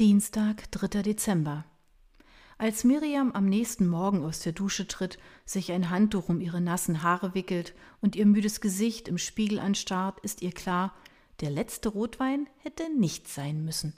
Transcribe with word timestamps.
Dienstag, 0.00 0.72
3. 0.72 1.02
Dezember. 1.02 1.64
Als 2.58 2.82
Miriam 2.82 3.30
am 3.30 3.46
nächsten 3.46 3.86
Morgen 3.86 4.24
aus 4.24 4.40
der 4.40 4.50
Dusche 4.50 4.88
tritt, 4.88 5.20
sich 5.44 5.70
ein 5.70 5.88
Handtuch 5.88 6.28
um 6.28 6.40
ihre 6.40 6.60
nassen 6.60 7.04
Haare 7.04 7.32
wickelt 7.34 7.74
und 8.00 8.16
ihr 8.16 8.26
müdes 8.26 8.60
Gesicht 8.60 9.06
im 9.06 9.18
Spiegel 9.18 9.60
anstarrt, 9.60 10.18
ist 10.24 10.42
ihr 10.42 10.50
klar, 10.50 10.92
der 11.38 11.50
letzte 11.50 11.90
Rotwein 11.90 12.48
hätte 12.56 12.92
nicht 12.98 13.28
sein 13.28 13.64
müssen. 13.64 13.92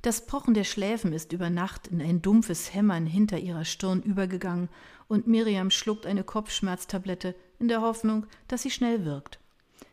Das 0.00 0.26
Pochen 0.26 0.54
der 0.54 0.62
Schläfen 0.62 1.12
ist 1.12 1.32
über 1.32 1.50
Nacht 1.50 1.88
in 1.88 2.00
ein 2.00 2.22
dumpfes 2.22 2.72
Hämmern 2.72 3.04
hinter 3.04 3.40
ihrer 3.40 3.64
Stirn 3.64 4.00
übergegangen 4.00 4.68
und 5.08 5.26
Miriam 5.26 5.72
schluckt 5.72 6.06
eine 6.06 6.22
Kopfschmerztablette 6.22 7.34
in 7.58 7.66
der 7.66 7.80
Hoffnung, 7.80 8.26
dass 8.46 8.62
sie 8.62 8.70
schnell 8.70 9.04
wirkt. 9.04 9.40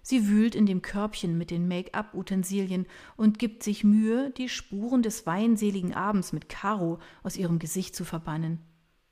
Sie 0.01 0.27
wühlt 0.27 0.55
in 0.55 0.65
dem 0.65 0.81
Körbchen 0.81 1.37
mit 1.37 1.51
den 1.51 1.67
Make-up-Utensilien 1.67 2.87
und 3.17 3.39
gibt 3.39 3.63
sich 3.63 3.83
Mühe, 3.83 4.31
die 4.31 4.49
Spuren 4.49 5.01
des 5.01 5.25
weinseligen 5.25 5.93
Abends 5.93 6.33
mit 6.33 6.49
Caro 6.49 6.99
aus 7.23 7.37
ihrem 7.37 7.59
Gesicht 7.59 7.95
zu 7.95 8.05
verbannen. 8.05 8.59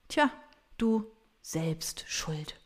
Tja, 0.07 0.31
du 0.77 1.05
selbst 1.41 2.05
schuld. 2.07 2.59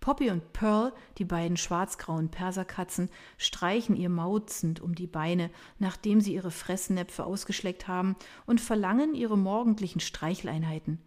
Poppy 0.00 0.30
und 0.30 0.52
Pearl, 0.52 0.92
die 1.18 1.24
beiden 1.24 1.56
schwarzgrauen 1.56 2.28
Perserkatzen, 2.28 3.10
streichen 3.38 3.96
ihr 3.96 4.08
mauzend 4.08 4.80
um 4.80 4.94
die 4.94 5.08
Beine, 5.08 5.50
nachdem 5.80 6.20
sie 6.20 6.34
ihre 6.34 6.52
Fressnäpfe 6.52 7.24
ausgeschleckt 7.24 7.88
haben, 7.88 8.14
und 8.46 8.60
verlangen 8.60 9.16
ihre 9.16 9.36
morgendlichen 9.36 9.98
Streicheleinheiten. 9.98 11.00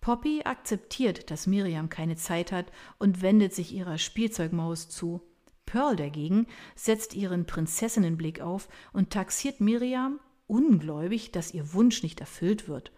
Poppy 0.00 0.42
akzeptiert, 0.44 1.30
dass 1.30 1.46
Miriam 1.46 1.88
keine 1.88 2.16
Zeit 2.16 2.50
hat 2.50 2.72
und 2.98 3.22
wendet 3.22 3.54
sich 3.54 3.72
ihrer 3.72 3.98
Spielzeugmaus 3.98 4.88
zu. 4.88 5.22
Pearl 5.72 5.96
dagegen 5.96 6.46
setzt 6.74 7.14
ihren 7.14 7.46
Prinzessinnenblick 7.46 8.42
auf 8.42 8.68
und 8.92 9.08
taxiert 9.08 9.62
Miriam, 9.62 10.20
ungläubig, 10.46 11.32
dass 11.32 11.54
ihr 11.54 11.72
Wunsch 11.72 12.02
nicht 12.02 12.20
erfüllt 12.20 12.68
wird. 12.68 12.92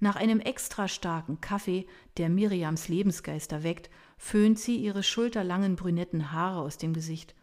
Nach 0.00 0.16
einem 0.16 0.40
extra 0.40 0.88
starken 0.88 1.42
Kaffee, 1.42 1.86
der 2.16 2.30
Miriams 2.30 2.88
Lebensgeister 2.88 3.62
weckt, 3.62 3.90
föhnt 4.16 4.58
sie 4.58 4.76
ihre 4.76 5.02
schulterlangen 5.02 5.76
brünetten 5.76 6.32
Haare 6.32 6.62
aus 6.62 6.78
dem 6.78 6.94
Gesicht. 6.94 7.34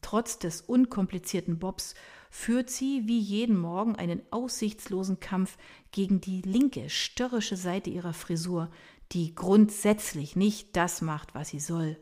Trotz 0.00 0.38
des 0.38 0.62
unkomplizierten 0.62 1.58
Bobs 1.58 1.94
führt 2.30 2.70
sie 2.70 3.02
wie 3.04 3.20
jeden 3.20 3.58
Morgen 3.58 3.94
einen 3.94 4.22
aussichtslosen 4.30 5.20
Kampf 5.20 5.58
gegen 5.90 6.22
die 6.22 6.40
linke, 6.40 6.88
störrische 6.88 7.58
Seite 7.58 7.90
ihrer 7.90 8.14
Frisur, 8.14 8.70
die 9.12 9.34
grundsätzlich 9.34 10.34
nicht 10.34 10.76
das 10.76 11.02
macht, 11.02 11.34
was 11.34 11.50
sie 11.50 11.60
soll. 11.60 11.98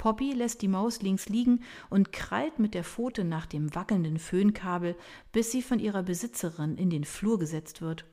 Poppy 0.00 0.32
lässt 0.32 0.62
die 0.62 0.68
Maus 0.68 1.02
links 1.02 1.28
liegen 1.28 1.62
und 1.90 2.10
krallt 2.10 2.58
mit 2.58 2.72
der 2.72 2.84
Pfote 2.84 3.22
nach 3.22 3.44
dem 3.44 3.74
wackelnden 3.74 4.18
Föhnkabel, 4.18 4.96
bis 5.30 5.52
sie 5.52 5.60
von 5.60 5.78
ihrer 5.78 6.02
Besitzerin 6.02 6.78
in 6.78 6.88
den 6.88 7.04
Flur 7.04 7.38
gesetzt 7.38 7.82
wird. 7.82 8.06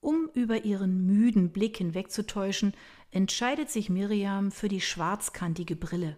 Um 0.00 0.30
über 0.32 0.64
ihren 0.64 1.04
müden 1.04 1.52
Blick 1.52 1.76
hinwegzutäuschen, 1.76 2.72
entscheidet 3.10 3.68
sich 3.68 3.90
Miriam 3.90 4.50
für 4.50 4.68
die 4.68 4.80
schwarzkantige 4.80 5.76
Brille. 5.76 6.16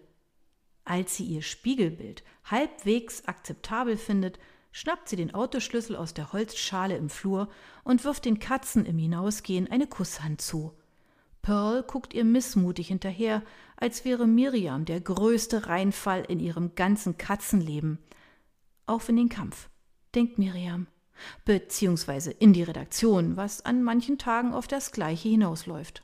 Als 0.85 1.17
sie 1.17 1.25
ihr 1.25 1.41
Spiegelbild 1.41 2.23
halbwegs 2.45 3.25
akzeptabel 3.25 3.97
findet, 3.97 4.39
schnappt 4.71 5.09
sie 5.09 5.17
den 5.17 5.33
Autoschlüssel 5.33 5.97
aus 5.97 6.13
der 6.13 6.31
Holzschale 6.31 6.95
im 6.95 7.09
Flur 7.09 7.49
und 7.83 8.05
wirft 8.05 8.23
den 8.23 8.39
Katzen 8.39 8.85
im 8.85 8.97
Hinausgehen 8.97 9.69
eine 9.69 9.87
Kusshand 9.87 10.39
zu. 10.39 10.78
Pearl 11.49 11.81
guckt 11.81 12.13
ihr 12.13 12.25
missmutig 12.25 12.89
hinterher, 12.89 13.41
als 13.75 14.05
wäre 14.05 14.27
Miriam 14.27 14.85
der 14.85 15.01
größte 15.01 15.65
Reinfall 15.65 16.23
in 16.27 16.39
ihrem 16.39 16.75
ganzen 16.75 17.17
Katzenleben. 17.17 17.97
Auf 18.85 19.09
in 19.09 19.15
den 19.15 19.29
Kampf, 19.29 19.67
denkt 20.13 20.37
Miriam, 20.37 20.85
beziehungsweise 21.45 22.29
in 22.29 22.53
die 22.53 22.61
Redaktion, 22.61 23.35
was 23.35 23.65
an 23.65 23.81
manchen 23.81 24.19
Tagen 24.19 24.53
auf 24.53 24.67
das 24.67 24.91
Gleiche 24.91 25.27
hinausläuft. 25.27 26.03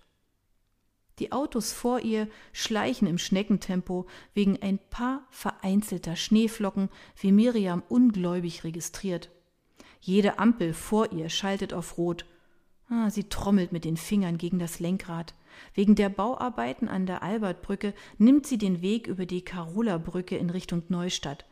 Die 1.20 1.32
Autos 1.32 1.72
vor 1.72 2.00
ihr 2.00 2.28
schleichen 2.52 3.08
im 3.08 3.20
Schneckentempo 3.20 4.08
wegen 4.34 4.60
ein 4.64 4.80
paar 4.90 5.28
vereinzelter 5.30 6.16
Schneeflocken, 6.16 6.90
wie 7.22 7.32
Miriam 7.32 7.84
ungläubig 7.88 8.64
registriert. 8.64 9.30
Jede 10.02 10.40
Ampel 10.40 10.74
vor 10.74 11.12
ihr 11.12 11.30
schaltet 11.30 11.72
auf 11.72 12.00
Rot 12.00 12.26
Ah, 12.90 13.10
sie 13.10 13.24
trommelt 13.26 13.72
mit 13.72 13.84
den 13.86 13.98
Fingern 13.98 14.38
gegen 14.38 14.60
das 14.60 14.80
Lenkrad. 14.80 15.34
Wegen 15.74 15.96
der 15.96 16.10
Bauarbeiten 16.10 16.88
an 16.88 17.06
der 17.06 17.24
Albertbrücke 17.24 17.94
nimmt 18.18 18.46
sie 18.46 18.58
den 18.58 18.82
Weg 18.82 19.08
über 19.08 19.26
die 19.26 19.42
Karola-Brücke 19.42 20.38
in 20.38 20.50
Richtung 20.50 20.84
Neustadt. 20.90 21.46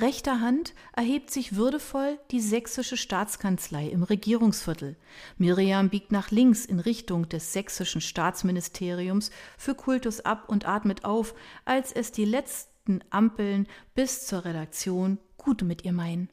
Rechter 0.00 0.40
Hand 0.40 0.72
erhebt 0.94 1.30
sich 1.30 1.54
würdevoll 1.54 2.18
die 2.30 2.40
sächsische 2.40 2.96
Staatskanzlei 2.96 3.88
im 3.88 4.02
Regierungsviertel. 4.02 4.96
Miriam 5.36 5.90
biegt 5.90 6.12
nach 6.12 6.30
links 6.30 6.64
in 6.64 6.80
Richtung 6.80 7.28
des 7.28 7.52
sächsischen 7.52 8.00
Staatsministeriums 8.00 9.30
für 9.58 9.74
Kultus 9.74 10.20
ab 10.20 10.48
und 10.48 10.66
atmet 10.66 11.04
auf, 11.04 11.34
als 11.66 11.92
es 11.92 12.10
die 12.10 12.24
letzten 12.24 13.00
Ampeln 13.10 13.66
bis 13.94 14.26
zur 14.26 14.46
Redaktion 14.46 15.18
gut 15.36 15.62
mit 15.62 15.84
ihr 15.84 15.92
meinen. 15.92 16.30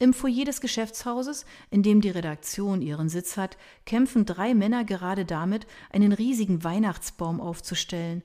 Im 0.00 0.14
Foyer 0.14 0.46
des 0.46 0.62
Geschäftshauses, 0.62 1.44
in 1.70 1.82
dem 1.82 2.00
die 2.00 2.08
Redaktion 2.08 2.80
ihren 2.80 3.10
Sitz 3.10 3.36
hat, 3.36 3.58
kämpfen 3.84 4.24
drei 4.24 4.54
Männer 4.54 4.82
gerade 4.82 5.26
damit, 5.26 5.66
einen 5.90 6.12
riesigen 6.12 6.64
Weihnachtsbaum 6.64 7.38
aufzustellen. 7.38 8.22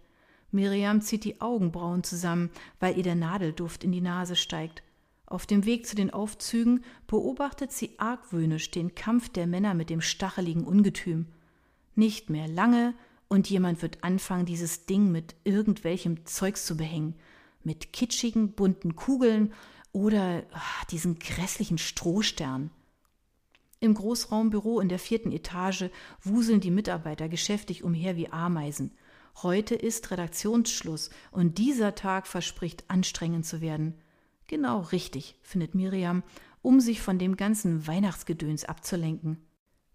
Miriam 0.52 1.02
zieht 1.02 1.26
die 1.26 1.42
Augenbrauen 1.42 2.02
zusammen, 2.06 2.50
weil 2.80 2.96
ihr 2.96 3.04
der 3.04 3.16
Nadelduft 3.16 3.84
in 3.84 3.92
die 3.92 4.00
Nase 4.00 4.38
steigt. 4.38 4.84
Auf 5.26 5.46
dem 5.46 5.66
Weg 5.66 5.86
zu 5.86 5.98
den 5.98 6.12
Aufzügen 6.14 6.86
beobachtet 7.08 7.74
sie 7.74 8.00
argwöhnisch 8.00 8.72
den 8.72 8.96
Kampf 8.96 9.28
der 9.28 9.46
Männer 9.46 9.74
mit 9.74 9.90
dem 9.90 10.00
stacheligen 10.00 10.64
Ungetüm. 10.64 11.26
Nicht 11.94 12.30
mehr 12.30 12.48
lange 12.48 12.94
und 13.28 13.50
jemand 13.50 13.82
wird 13.82 14.02
anfangen, 14.02 14.46
dieses 14.46 14.86
Ding 14.86 15.12
mit 15.12 15.36
irgendwelchem 15.44 16.26
Zeugs 16.26 16.66
zu 16.66 16.78
behängen. 16.78 17.16
Mit 17.66 17.92
kitschigen, 17.92 18.54
bunten 18.54 18.96
Kugeln 18.96 19.52
oder 19.96 20.44
ach, 20.52 20.84
diesen 20.86 21.20
grässlichen 21.20 21.78
Strohstern. 21.78 22.70
Im 23.80 23.94
Großraumbüro 23.94 24.82
in 24.82 24.90
der 24.90 25.00
vierten 25.00 25.32
Etage 25.32 25.86
wuseln 26.22 26.60
die 26.60 26.70
Mitarbeiter 26.70 27.30
geschäftig 27.30 27.82
umher 27.82 28.18
wie 28.18 28.30
Ameisen. 28.30 28.92
Heute 29.42 29.74
ist 29.74 30.12
Redaktionsschluss 30.12 31.12
und 31.32 31.58
dieser 31.60 31.96
Tag 31.96 32.28
verspricht 32.28 32.84
anstrengend 32.90 33.46
zu 33.46 33.62
werden. 33.62 33.96
Genau 34.48 34.82
richtig, 34.82 35.40
findet 35.42 35.76
Miriam, 35.76 36.24
um 36.62 36.82
sich 36.82 37.00
von 37.00 37.18
dem 37.18 37.38
ganzen 37.38 37.88
Weihnachtsgedöns 37.88 38.66
abzulenken. 38.66 39.46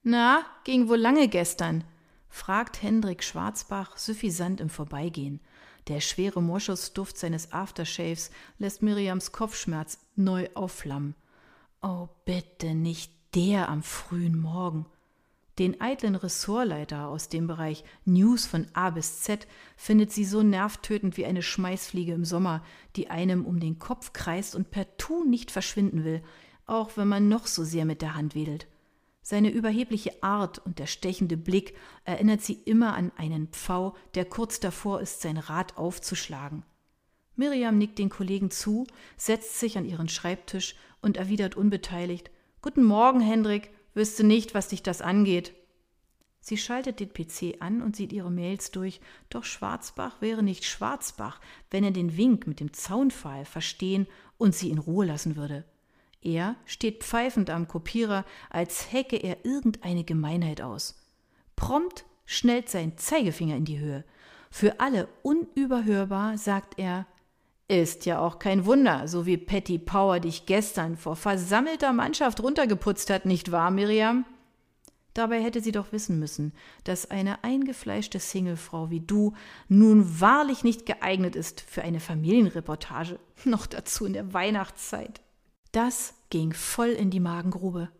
Na, 0.03 0.47
ging 0.65 0.89
wohl 0.89 0.99
lange 0.99 1.28
gestern? 1.28 1.84
fragt 2.31 2.81
Hendrik 2.81 3.22
Schwarzbach 3.22 3.99
suffisant 3.99 4.62
im 4.62 4.71
Vorbeigehen. 4.71 5.41
Der 5.89 6.01
schwere 6.01 6.43
Moschusduft 6.43 7.17
seines 7.17 7.53
Aftershaves 7.53 8.31
lässt 8.59 8.83
Miriams 8.83 9.33
Kopfschmerz 9.33 9.99
neu 10.17 10.49
aufflammen. 10.55 11.15
Oh, 11.83 12.09
bitte 12.25 12.75
nicht 12.75 13.13
der 13.35 13.69
am 13.69 13.83
frühen 13.83 14.39
Morgen. 14.39 14.87
Den 15.59 15.81
eitlen 15.81 16.15
Ressortleiter 16.15 17.09
aus 17.09 17.29
dem 17.29 17.47
Bereich 17.47 17.85
News 18.05 18.47
von 18.47 18.67
A 18.73 18.91
bis 18.91 19.21
Z 19.21 19.47
findet 19.77 20.11
sie 20.11 20.25
so 20.25 20.43
nervtötend 20.43 21.17
wie 21.17 21.27
eine 21.27 21.43
Schmeißfliege 21.43 22.13
im 22.13 22.25
Sommer, 22.25 22.65
die 22.97 23.11
einem 23.11 23.45
um 23.45 23.61
den 23.61 23.79
Kopf 23.79 24.13
kreist 24.13 24.55
und 24.55 24.71
partout 24.71 25.25
nicht 25.25 25.51
verschwinden 25.51 26.05
will, 26.05 26.23
auch 26.67 26.97
wenn 26.97 27.09
man 27.09 27.29
noch 27.29 27.47
so 27.47 27.65
sehr 27.65 27.85
mit 27.85 28.01
der 28.01 28.15
Hand 28.15 28.35
wedelt. 28.35 28.69
Seine 29.31 29.51
überhebliche 29.51 30.25
Art 30.25 30.59
und 30.59 30.81
der 30.81 30.89
stechende 30.89 31.37
Blick 31.37 31.77
erinnert 32.03 32.41
sie 32.41 32.55
immer 32.65 32.95
an 32.95 33.13
einen 33.17 33.47
Pfau, 33.47 33.95
der 34.17 34.25
kurz 34.25 34.59
davor 34.59 35.01
ist, 35.01 35.21
sein 35.21 35.37
Rad 35.37 35.79
aufzuschlagen. 35.79 36.65
Miriam 37.37 37.79
nickt 37.79 38.01
den 38.01 38.09
Kollegen 38.09 38.51
zu, 38.51 38.89
setzt 39.17 39.61
sich 39.61 39.79
an 39.79 39.85
ihren 39.85 40.09
Schreibtisch 40.09 40.75
und 41.01 41.17
erwidert 41.17 41.55
unbeteiligt 41.55 42.33
Guten 42.61 42.83
Morgen, 42.83 43.21
Hendrik, 43.21 43.71
wüsste 43.95 44.25
nicht, 44.25 44.53
was 44.53 44.66
dich 44.66 44.83
das 44.83 45.01
angeht. 45.01 45.54
Sie 46.41 46.57
schaltet 46.57 46.99
den 46.99 47.13
PC 47.13 47.63
an 47.63 47.83
und 47.83 47.95
sieht 47.95 48.13
ihre 48.13 48.33
Mails 48.33 48.72
durch, 48.72 49.01
doch 49.28 49.45
Schwarzbach 49.45 50.21
wäre 50.21 50.43
nicht 50.43 50.65
Schwarzbach, 50.65 51.41
wenn 51.71 51.84
er 51.84 51.93
den 51.93 52.16
Wink 52.16 52.49
mit 52.49 52.59
dem 52.59 52.72
Zaunpfahl 52.72 53.45
verstehen 53.45 54.09
und 54.39 54.57
sie 54.57 54.71
in 54.71 54.78
Ruhe 54.78 55.07
lassen 55.07 55.37
würde. 55.37 55.65
Er 56.22 56.57
steht 56.67 57.03
pfeifend 57.03 57.49
am 57.51 57.67
Kopierer, 57.67 58.25
als 58.51 58.93
hecke 58.93 59.17
er 59.17 59.45
irgendeine 59.45 60.05
Gemeinheit 60.05 60.61
aus. 60.61 60.97
Prompt 61.57 62.05
schnellt 62.27 62.69
sein 62.69 62.99
Zeigefinger 62.99 63.57
in 63.57 63.65
die 63.65 63.78
Höhe. 63.78 64.05
Für 64.51 64.81
alle 64.81 65.09
unüberhörbar 65.22 66.37
sagt 66.37 66.78
er 66.78 67.07
Ist 67.69 68.05
ja 68.05 68.19
auch 68.21 68.39
kein 68.39 68.67
Wunder, 68.67 69.09
so 69.09 69.25
wie 69.25 69.37
Patty 69.37 69.78
Power 69.78 70.21
dich 70.21 70.45
gestern 70.45 70.97
vor 70.97 71.17
versammelter 71.17 71.93
Mannschaft 71.93 72.43
runtergeputzt 72.43 73.11
hat, 73.11 73.25
nicht 73.25 73.51
wahr, 73.51 73.71
Miriam? 73.71 74.25
Dabei 75.15 75.43
hätte 75.43 75.61
sie 75.61 75.73
doch 75.73 75.91
wissen 75.93 76.19
müssen, 76.19 76.53
dass 76.84 77.11
eine 77.11 77.43
eingefleischte 77.43 78.21
Singlefrau 78.21 78.91
wie 78.91 79.01
du 79.01 79.34
nun 79.69 80.21
wahrlich 80.21 80.63
nicht 80.63 80.87
geeignet 80.87 81.34
ist 81.34 81.61
für 81.63 81.83
eine 81.83 82.01
Familienreportage, 82.01 83.19
noch 83.45 83.66
dazu 83.66 84.05
in 84.05 84.13
der 84.13 84.33
Weihnachtszeit. 84.33 85.21
Das 85.72 86.15
ging 86.31 86.53
voll 86.53 86.91
in 86.91 87.11
die 87.11 87.21
Magengrube. 87.21 87.91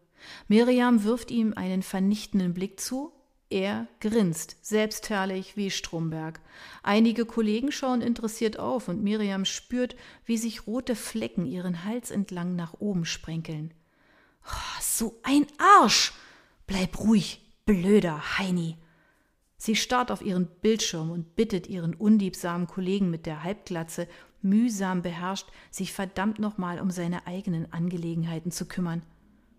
Miriam 0.49 1.05
wirft 1.05 1.31
ihm 1.31 1.55
einen 1.55 1.83
vernichtenden 1.83 2.55
Blick 2.55 2.81
zu. 2.81 3.13
Er 3.49 3.89
grinst, 4.01 4.57
selbstherrlich 4.63 5.57
wie 5.57 5.71
Stromberg. 5.71 6.41
Einige 6.83 7.27
Kollegen 7.27 7.73
schauen 7.73 8.01
interessiert 8.01 8.59
auf 8.59 8.89
und 8.89 9.03
Miriam 9.03 9.45
spürt, 9.45 9.97
wie 10.25 10.37
sich 10.37 10.67
rote 10.67 10.95
Flecken 10.95 11.47
ihren 11.47 11.85
Hals 11.85 12.13
entlang 12.13 12.55
nach 12.55 12.75
oben 12.79 13.05
sprenkeln. 13.05 13.75
Oh, 14.47 14.81
so 14.81 15.19
ein 15.25 15.47
Arsch! 15.59 16.13
Bleib 16.67 17.01
ruhig, 17.01 17.41
blöder 17.67 18.39
Heini! 18.39 18.77
Sie 19.63 19.77
starrt 19.77 20.11
auf 20.11 20.23
ihren 20.23 20.47
Bildschirm 20.47 21.11
und 21.11 21.37
bittet 21.37 21.67
ihren 21.67 21.95
unliebsamen 21.95 22.67
Kollegen 22.67 23.11
mit 23.11 23.27
der 23.27 23.45
Halbglatze, 23.45 24.09
mühsam 24.41 25.03
beherrscht, 25.03 25.49
sich 25.71 25.93
verdammt 25.93 26.39
nochmal 26.39 26.81
um 26.81 26.91
seine 26.91 27.27
eigenen 27.27 27.71
Angelegenheiten 27.71 28.53
zu 28.53 28.65
kümmern. 28.65 29.03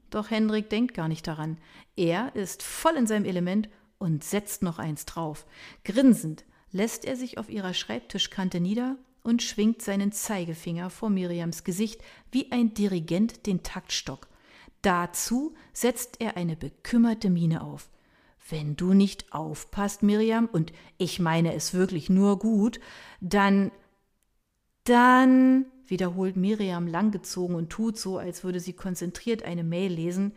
Doch 0.10 0.32
Hendrik 0.32 0.72
denkt 0.72 0.96
gar 0.96 1.08
nicht 1.08 1.28
daran. 1.28 1.60
Er 1.96 2.36
ist 2.36 2.64
voll 2.64 2.96
in 2.96 3.06
seinem 3.06 3.26
Element 3.26 3.70
und 4.00 4.24
setzt 4.24 4.64
noch 4.64 4.80
eins 4.80 5.06
drauf. 5.06 5.46
Grinsend 5.86 6.46
lässt 6.72 7.06
er 7.06 7.16
sich 7.16 7.38
auf 7.38 7.48
ihrer 7.48 7.76
Schreibtischkante 7.76 8.60
nieder 8.60 8.98
und 9.22 9.44
schwingt 9.44 9.84
seinen 9.84 10.12
Zeigefinger 10.12 10.90
vor 10.90 11.12
Miriams 11.12 11.64
Gesicht 11.64 12.02
wie 12.32 12.52
ein 12.52 12.74
Dirigent 12.74 13.46
den 13.46 13.62
Taktstock. 13.62 14.30
Dazu 14.82 15.54
setzt 15.74 16.22
er 16.22 16.38
eine 16.38 16.56
bekümmerte 16.56 17.30
Miene 17.30 17.62
auf. 17.62 17.92
Wenn 18.50 18.76
du 18.76 18.94
nicht 18.94 19.34
aufpasst, 19.34 20.04
Miriam, 20.04 20.50
und 20.52 20.74
ich 20.98 21.20
meine 21.20 21.54
es 21.54 21.74
wirklich 21.74 22.10
nur 22.10 22.40
gut, 22.40 22.80
dann. 23.20 23.72
Dann, 24.84 25.68
wiederholt 25.86 26.38
Miriam 26.38 26.88
langgezogen 26.88 27.56
und 27.56 27.70
tut 27.70 28.00
so, 28.00 28.18
als 28.18 28.44
würde 28.44 28.60
sie 28.60 28.74
konzentriert 28.74 29.44
eine 29.44 29.64
Mail 29.64 29.92
lesen, 29.92 30.34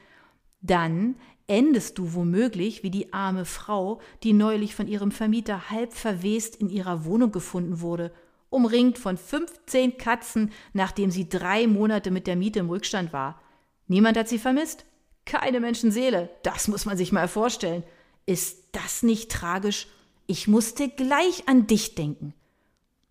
dann 0.60 1.16
endest 1.46 1.98
du 1.98 2.14
womöglich 2.14 2.82
wie 2.82 2.90
die 2.90 3.12
arme 3.12 3.44
Frau, 3.44 4.00
die 4.22 4.32
neulich 4.32 4.74
von 4.74 4.88
ihrem 4.88 5.12
Vermieter 5.12 5.70
halb 5.70 5.92
verwest 5.92 6.56
in 6.56 6.68
ihrer 6.68 7.04
Wohnung 7.04 7.32
gefunden 7.32 7.80
wurde, 7.80 8.12
umringt 8.50 8.98
von 8.98 9.16
15 9.16 9.98
Katzen, 9.98 10.52
nachdem 10.72 11.10
sie 11.10 11.28
drei 11.28 11.66
Monate 11.66 12.10
mit 12.10 12.26
der 12.26 12.36
Miete 12.36 12.60
im 12.60 12.68
Rückstand 12.68 13.12
war. 13.12 13.40
Niemand 13.88 14.16
hat 14.16 14.28
sie 14.28 14.38
vermisst? 14.38 14.86
Keine 15.24 15.60
Menschenseele. 15.60 16.30
Das 16.42 16.68
muss 16.68 16.84
man 16.84 16.96
sich 16.96 17.12
mal 17.12 17.28
vorstellen. 17.28 17.82
Ist 18.26 18.64
das 18.72 19.02
nicht 19.02 19.30
tragisch? 19.30 19.88
Ich 20.26 20.48
musste 20.48 20.88
gleich 20.88 21.48
an 21.48 21.66
dich 21.66 21.94
denken. 21.94 22.34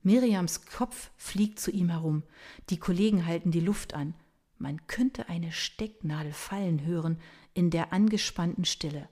Miriams 0.02 0.66
Kopf 0.66 1.12
fliegt 1.16 1.60
zu 1.60 1.72
ihm 1.72 1.90
herum. 1.90 2.24
Die 2.70 2.78
Kollegen 2.78 3.26
halten 3.26 3.52
die 3.52 3.60
Luft 3.60 3.94
an. 3.94 4.14
Man 4.58 4.86
könnte 4.88 5.30
eine 5.30 5.52
Stecknadel 5.52 6.34
fallen 6.34 6.86
hören 6.86 7.20
in 7.54 7.70
der 7.70 7.94
angespannten 7.94 8.66
Stille. 8.66 9.08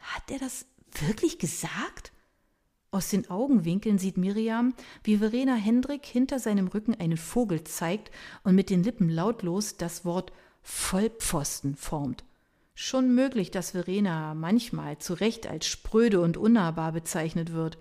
Hat 0.00 0.30
er 0.30 0.38
das 0.38 0.66
wirklich 1.06 1.38
gesagt? 1.38 2.12
Aus 2.90 3.10
den 3.10 3.28
Augenwinkeln 3.30 3.98
sieht 3.98 4.16
Miriam, 4.16 4.74
wie 5.04 5.18
Verena 5.18 5.54
Hendrik 5.54 6.06
hinter 6.06 6.38
seinem 6.38 6.68
Rücken 6.68 6.94
einen 6.94 7.18
Vogel 7.18 7.64
zeigt 7.64 8.10
und 8.44 8.54
mit 8.54 8.70
den 8.70 8.82
Lippen 8.82 9.10
lautlos 9.10 9.76
das 9.76 10.04
Wort 10.04 10.32
Vollpfosten 10.70 11.76
formt. 11.76 12.24
Schon 12.74 13.14
möglich, 13.14 13.50
dass 13.50 13.70
Verena 13.70 14.34
manchmal 14.34 14.98
zu 14.98 15.14
Recht 15.14 15.46
als 15.46 15.66
spröde 15.66 16.20
und 16.20 16.36
unnahbar 16.36 16.92
bezeichnet 16.92 17.54
wird, 17.54 17.78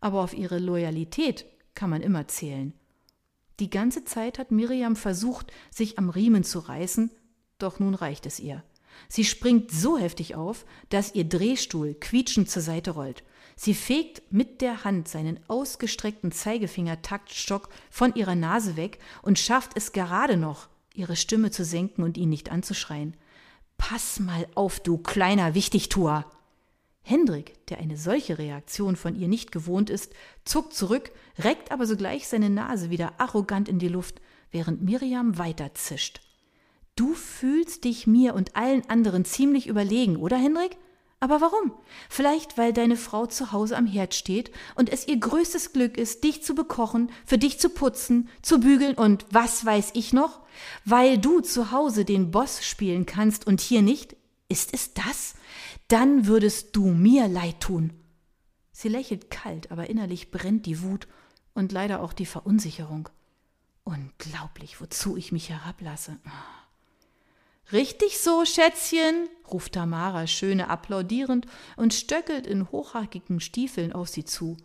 aber 0.00 0.22
auf 0.22 0.32
ihre 0.32 0.58
Loyalität 0.58 1.44
kann 1.74 1.90
man 1.90 2.00
immer 2.00 2.28
zählen. 2.28 2.72
Die 3.60 3.68
ganze 3.68 4.04
Zeit 4.04 4.38
hat 4.38 4.52
Miriam 4.52 4.96
versucht, 4.96 5.52
sich 5.70 5.98
am 5.98 6.08
Riemen 6.08 6.42
zu 6.42 6.60
reißen, 6.60 7.10
doch 7.58 7.78
nun 7.78 7.94
reicht 7.94 8.24
es 8.24 8.40
ihr. 8.40 8.64
Sie 9.06 9.26
springt 9.26 9.70
so 9.70 9.98
heftig 9.98 10.34
auf, 10.34 10.64
dass 10.88 11.14
ihr 11.14 11.24
Drehstuhl 11.24 11.94
quietschend 11.94 12.50
zur 12.50 12.62
Seite 12.62 12.92
rollt. 12.92 13.22
Sie 13.54 13.74
fegt 13.74 14.32
mit 14.32 14.62
der 14.62 14.82
Hand 14.82 15.08
seinen 15.08 15.38
ausgestreckten 15.48 16.32
Zeigefinger-Taktstock 16.32 17.68
von 17.90 18.14
ihrer 18.14 18.34
Nase 18.34 18.76
weg 18.76 18.98
und 19.20 19.38
schafft 19.38 19.72
es 19.76 19.92
gerade 19.92 20.38
noch, 20.38 20.69
ihre 20.94 21.16
Stimme 21.16 21.50
zu 21.50 21.64
senken 21.64 22.02
und 22.02 22.16
ihn 22.16 22.28
nicht 22.28 22.50
anzuschreien. 22.50 23.16
Pass 23.78 24.20
mal 24.20 24.46
auf, 24.54 24.80
du 24.80 24.98
kleiner 24.98 25.54
Wichtigtuer! 25.54 26.30
Hendrik, 27.02 27.66
der 27.66 27.78
eine 27.78 27.96
solche 27.96 28.38
Reaktion 28.38 28.94
von 28.94 29.14
ihr 29.14 29.26
nicht 29.26 29.52
gewohnt 29.52 29.90
ist, 29.90 30.12
zuckt 30.44 30.74
zurück, 30.74 31.10
reckt 31.38 31.72
aber 31.72 31.86
sogleich 31.86 32.28
seine 32.28 32.50
Nase 32.50 32.90
wieder 32.90 33.14
arrogant 33.18 33.68
in 33.68 33.78
die 33.78 33.88
Luft, 33.88 34.20
während 34.50 34.82
Miriam 34.82 35.38
weiter 35.38 35.74
zischt. 35.74 36.20
Du 36.96 37.14
fühlst 37.14 37.84
dich 37.84 38.06
mir 38.06 38.34
und 38.34 38.56
allen 38.56 38.88
anderen 38.90 39.24
ziemlich 39.24 39.66
überlegen, 39.66 40.16
oder 40.16 40.36
Hendrik? 40.36 40.76
Aber 41.22 41.42
warum? 41.42 41.72
Vielleicht, 42.08 42.56
weil 42.56 42.72
deine 42.72 42.96
Frau 42.96 43.26
zu 43.26 43.52
Hause 43.52 43.76
am 43.76 43.86
Herd 43.86 44.14
steht 44.14 44.50
und 44.74 44.88
es 44.88 45.06
ihr 45.06 45.18
größtes 45.18 45.74
Glück 45.74 45.98
ist, 45.98 46.24
dich 46.24 46.42
zu 46.42 46.54
bekochen, 46.54 47.10
für 47.26 47.36
dich 47.36 47.60
zu 47.60 47.68
putzen, 47.68 48.30
zu 48.40 48.58
bügeln 48.58 48.94
und 48.94 49.26
was 49.30 49.64
weiß 49.64 49.90
ich 49.92 50.14
noch? 50.14 50.40
Weil 50.86 51.18
du 51.18 51.40
zu 51.40 51.72
Hause 51.72 52.06
den 52.06 52.30
Boss 52.30 52.64
spielen 52.64 53.04
kannst 53.04 53.46
und 53.46 53.60
hier 53.60 53.82
nicht? 53.82 54.16
Ist 54.48 54.72
es 54.72 54.94
das? 54.94 55.34
Dann 55.88 56.26
würdest 56.26 56.74
du 56.74 56.86
mir 56.86 57.28
leid 57.28 57.60
tun. 57.60 57.92
Sie 58.72 58.88
lächelt 58.88 59.30
kalt, 59.30 59.70
aber 59.70 59.90
innerlich 59.90 60.30
brennt 60.30 60.64
die 60.64 60.82
Wut 60.82 61.06
und 61.52 61.70
leider 61.70 62.00
auch 62.02 62.14
die 62.14 62.26
Verunsicherung. 62.26 63.10
Unglaublich, 63.84 64.80
wozu 64.80 65.18
ich 65.18 65.32
mich 65.32 65.50
herablasse. 65.50 66.16
Richtig 67.72 68.18
so, 68.18 68.44
Schätzchen, 68.44 69.28
ruft 69.50 69.74
Tamara 69.74 70.26
Schöne 70.26 70.68
applaudierend 70.68 71.46
und 71.76 71.94
stöckelt 71.94 72.46
in 72.46 72.70
hochhackigen 72.70 73.38
Stiefeln 73.38 73.92
auf 73.92 74.08
sie 74.08 74.24
zu. 74.24 74.56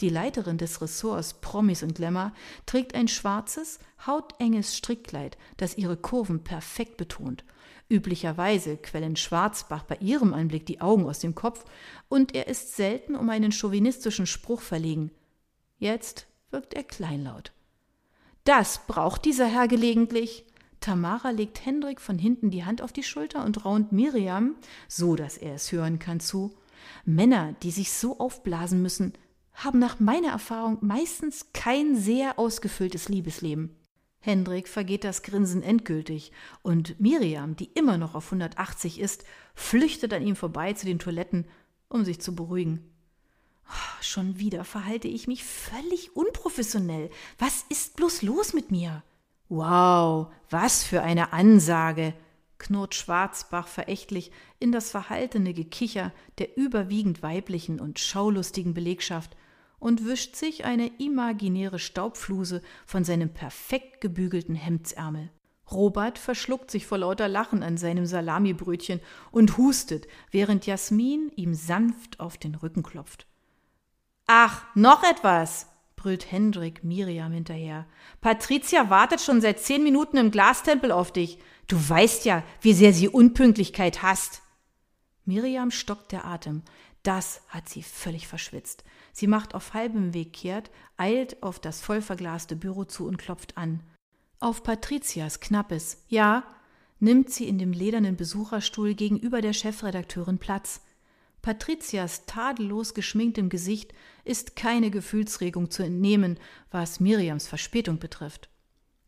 Die 0.00 0.08
Leiterin 0.08 0.58
des 0.58 0.80
Ressorts 0.80 1.34
Promis 1.34 1.82
und 1.82 1.94
Glamour 1.94 2.32
trägt 2.66 2.94
ein 2.94 3.06
schwarzes, 3.06 3.78
hautenges 4.06 4.76
Strickkleid, 4.76 5.36
das 5.56 5.76
ihre 5.76 5.96
Kurven 5.96 6.42
perfekt 6.42 6.96
betont. 6.96 7.44
Üblicherweise 7.88 8.78
quellen 8.78 9.16
Schwarzbach 9.16 9.82
bei 9.84 9.96
ihrem 9.96 10.32
Anblick 10.32 10.64
die 10.66 10.80
Augen 10.80 11.06
aus 11.06 11.18
dem 11.18 11.34
Kopf, 11.34 11.64
und 12.08 12.34
er 12.34 12.48
ist 12.48 12.76
selten 12.76 13.14
um 13.14 13.28
einen 13.28 13.52
chauvinistischen 13.52 14.26
Spruch 14.26 14.62
verlegen. 14.62 15.10
Jetzt 15.78 16.26
wirkt 16.50 16.74
er 16.74 16.82
kleinlaut. 16.82 17.52
Das 18.44 18.86
braucht 18.86 19.24
dieser 19.24 19.46
Herr 19.46 19.68
gelegentlich. 19.68 20.44
Tamara 20.84 21.30
legt 21.30 21.64
Hendrik 21.64 21.98
von 21.98 22.18
hinten 22.18 22.50
die 22.50 22.66
Hand 22.66 22.82
auf 22.82 22.92
die 22.92 23.02
Schulter 23.02 23.42
und 23.46 23.64
raunt 23.64 23.90
Miriam, 23.92 24.54
so 24.86 25.16
dass 25.16 25.38
er 25.38 25.54
es 25.54 25.72
hören 25.72 25.98
kann, 25.98 26.20
zu. 26.20 26.54
Männer, 27.06 27.54
die 27.62 27.70
sich 27.70 27.90
so 27.90 28.18
aufblasen 28.18 28.82
müssen, 28.82 29.14
haben 29.54 29.78
nach 29.78 29.98
meiner 29.98 30.28
Erfahrung 30.28 30.76
meistens 30.82 31.46
kein 31.54 31.96
sehr 31.96 32.38
ausgefülltes 32.38 33.08
Liebesleben. 33.08 33.74
Hendrik 34.20 34.68
vergeht 34.68 35.04
das 35.04 35.22
Grinsen 35.22 35.62
endgültig 35.62 36.32
und 36.60 37.00
Miriam, 37.00 37.56
die 37.56 37.70
immer 37.72 37.96
noch 37.96 38.14
auf 38.14 38.26
180 38.26 39.00
ist, 39.00 39.24
flüchtet 39.54 40.12
an 40.12 40.26
ihm 40.26 40.36
vorbei 40.36 40.74
zu 40.74 40.84
den 40.84 40.98
Toiletten, 40.98 41.46
um 41.88 42.04
sich 42.04 42.20
zu 42.20 42.34
beruhigen. 42.34 42.92
Oh, 43.70 44.02
schon 44.02 44.38
wieder 44.38 44.64
verhalte 44.64 45.08
ich 45.08 45.28
mich 45.28 45.44
völlig 45.44 46.14
unprofessionell. 46.14 47.08
Was 47.38 47.64
ist 47.70 47.96
bloß 47.96 48.20
los 48.20 48.52
mit 48.52 48.70
mir? 48.70 49.02
Wow, 49.48 50.32
was 50.50 50.84
für 50.84 51.02
eine 51.02 51.32
Ansage, 51.32 52.14
knurrt 52.58 52.94
Schwarzbach 52.94 53.68
verächtlich 53.68 54.30
in 54.58 54.72
das 54.72 54.90
verhaltene 54.90 55.52
Gekicher 55.52 56.12
der 56.38 56.56
überwiegend 56.56 57.22
weiblichen 57.22 57.78
und 57.78 57.98
schaulustigen 57.98 58.72
Belegschaft 58.74 59.36
und 59.78 60.06
wischt 60.06 60.34
sich 60.34 60.64
eine 60.64 60.86
imaginäre 60.98 61.78
Staubfluse 61.78 62.62
von 62.86 63.04
seinem 63.04 63.34
perfekt 63.34 64.00
gebügelten 64.00 64.54
Hemdsärmel. 64.54 65.30
Robert 65.70 66.18
verschluckt 66.18 66.70
sich 66.70 66.86
vor 66.86 66.98
lauter 66.98 67.28
Lachen 67.28 67.62
an 67.62 67.76
seinem 67.76 68.06
Salamibrötchen 68.06 69.00
und 69.30 69.56
hustet, 69.58 70.06
während 70.30 70.66
Jasmin 70.66 71.30
ihm 71.36 71.54
sanft 71.54 72.20
auf 72.20 72.38
den 72.38 72.54
Rücken 72.54 72.82
klopft. 72.82 73.26
Ach, 74.26 74.64
noch 74.74 75.02
etwas, 75.02 75.66
brüllt 76.04 76.30
Hendrik 76.30 76.84
Miriam 76.84 77.32
hinterher. 77.32 77.86
Patricia 78.20 78.90
wartet 78.90 79.22
schon 79.22 79.40
seit 79.40 79.58
zehn 79.58 79.82
Minuten 79.82 80.18
im 80.18 80.30
Glastempel 80.30 80.92
auf 80.92 81.14
dich. 81.14 81.38
Du 81.66 81.76
weißt 81.76 82.26
ja, 82.26 82.42
wie 82.60 82.74
sehr 82.74 82.92
sie 82.92 83.08
Unpünktlichkeit 83.08 84.02
hasst. 84.02 84.42
Miriam 85.24 85.70
stockt 85.70 86.12
der 86.12 86.26
Atem. 86.26 86.60
Das 87.04 87.40
hat 87.48 87.70
sie 87.70 87.82
völlig 87.82 88.28
verschwitzt. 88.28 88.84
Sie 89.14 89.26
macht 89.26 89.54
auf 89.54 89.72
halbem 89.72 90.12
Weg 90.12 90.34
kehrt, 90.34 90.70
eilt 90.98 91.42
auf 91.42 91.58
das 91.58 91.80
vollverglaste 91.80 92.54
Büro 92.54 92.84
zu 92.84 93.06
und 93.06 93.16
klopft 93.16 93.56
an. 93.56 93.82
Auf 94.40 94.62
Patricias 94.62 95.40
knappes 95.40 96.04
Ja 96.08 96.44
nimmt 97.00 97.30
sie 97.30 97.48
in 97.48 97.56
dem 97.56 97.72
ledernen 97.72 98.16
Besucherstuhl 98.16 98.92
gegenüber 98.92 99.40
der 99.40 99.54
Chefredakteurin 99.54 100.36
Platz. 100.36 100.82
Patricias 101.44 102.24
tadellos 102.24 102.94
geschminktem 102.94 103.50
Gesicht 103.50 103.92
ist 104.24 104.56
keine 104.56 104.90
Gefühlsregung 104.90 105.70
zu 105.70 105.82
entnehmen, 105.82 106.38
was 106.70 107.00
Miriams 107.00 107.46
Verspätung 107.46 107.98
betrifft. 107.98 108.48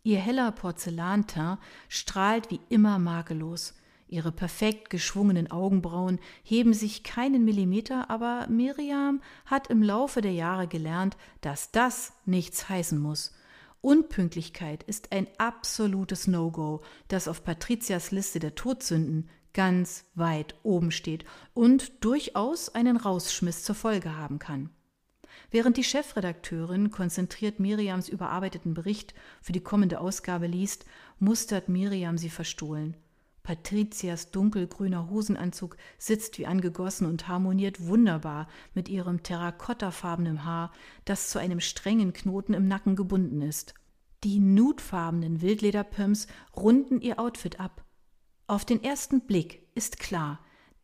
Ihr 0.02 0.18
heller 0.18 0.52
Porzellanteint 0.52 1.58
strahlt 1.88 2.50
wie 2.50 2.60
immer 2.68 2.98
makellos. 2.98 3.72
Ihre 4.06 4.32
perfekt 4.32 4.90
geschwungenen 4.90 5.50
Augenbrauen 5.50 6.20
heben 6.42 6.74
sich 6.74 7.04
keinen 7.04 7.46
Millimeter, 7.46 8.10
aber 8.10 8.46
Miriam 8.50 9.22
hat 9.46 9.68
im 9.68 9.82
Laufe 9.82 10.20
der 10.20 10.32
Jahre 10.32 10.68
gelernt, 10.68 11.16
dass 11.40 11.72
das 11.72 12.12
nichts 12.26 12.68
heißen 12.68 12.98
muss. 12.98 13.32
Unpünktlichkeit 13.80 14.82
ist 14.82 15.10
ein 15.10 15.26
absolutes 15.38 16.26
No-Go, 16.26 16.82
das 17.08 17.28
auf 17.28 17.42
Patrizias 17.44 18.10
Liste 18.10 18.40
der 18.40 18.54
Todsünden 18.54 19.30
ganz 19.56 20.04
weit 20.14 20.54
oben 20.64 20.90
steht 20.90 21.24
und 21.54 22.04
durchaus 22.04 22.74
einen 22.74 22.98
Rausschmiss 22.98 23.62
zur 23.64 23.74
Folge 23.74 24.14
haben 24.14 24.38
kann. 24.38 24.68
Während 25.50 25.78
die 25.78 25.84
Chefredakteurin 25.84 26.90
konzentriert 26.90 27.58
Miriams 27.58 28.10
überarbeiteten 28.10 28.74
Bericht 28.74 29.14
für 29.40 29.52
die 29.52 29.62
kommende 29.62 29.98
Ausgabe 29.98 30.46
liest, 30.46 30.84
mustert 31.18 31.70
Miriam 31.70 32.18
sie 32.18 32.28
verstohlen. 32.28 32.98
Patrizias 33.42 34.30
dunkelgrüner 34.30 35.08
Hosenanzug 35.08 35.78
sitzt 35.96 36.38
wie 36.38 36.46
angegossen 36.46 37.06
und 37.06 37.26
harmoniert 37.26 37.86
wunderbar 37.86 38.48
mit 38.74 38.90
ihrem 38.90 39.22
terrakottafarbenen 39.22 40.44
Haar, 40.44 40.70
das 41.06 41.30
zu 41.30 41.38
einem 41.38 41.60
strengen 41.60 42.12
Knoten 42.12 42.52
im 42.52 42.68
Nacken 42.68 42.94
gebunden 42.94 43.40
ist. 43.40 43.72
Die 44.22 44.38
nudfarbenen 44.38 45.40
Wildlederpumps 45.40 46.26
runden 46.54 47.00
ihr 47.00 47.18
Outfit 47.18 47.58
ab. 47.58 47.85
Auf 48.48 48.64
den 48.64 48.84
ersten 48.84 49.22
Blick 49.22 49.66
ist 49.74 49.98
klar, 49.98 50.38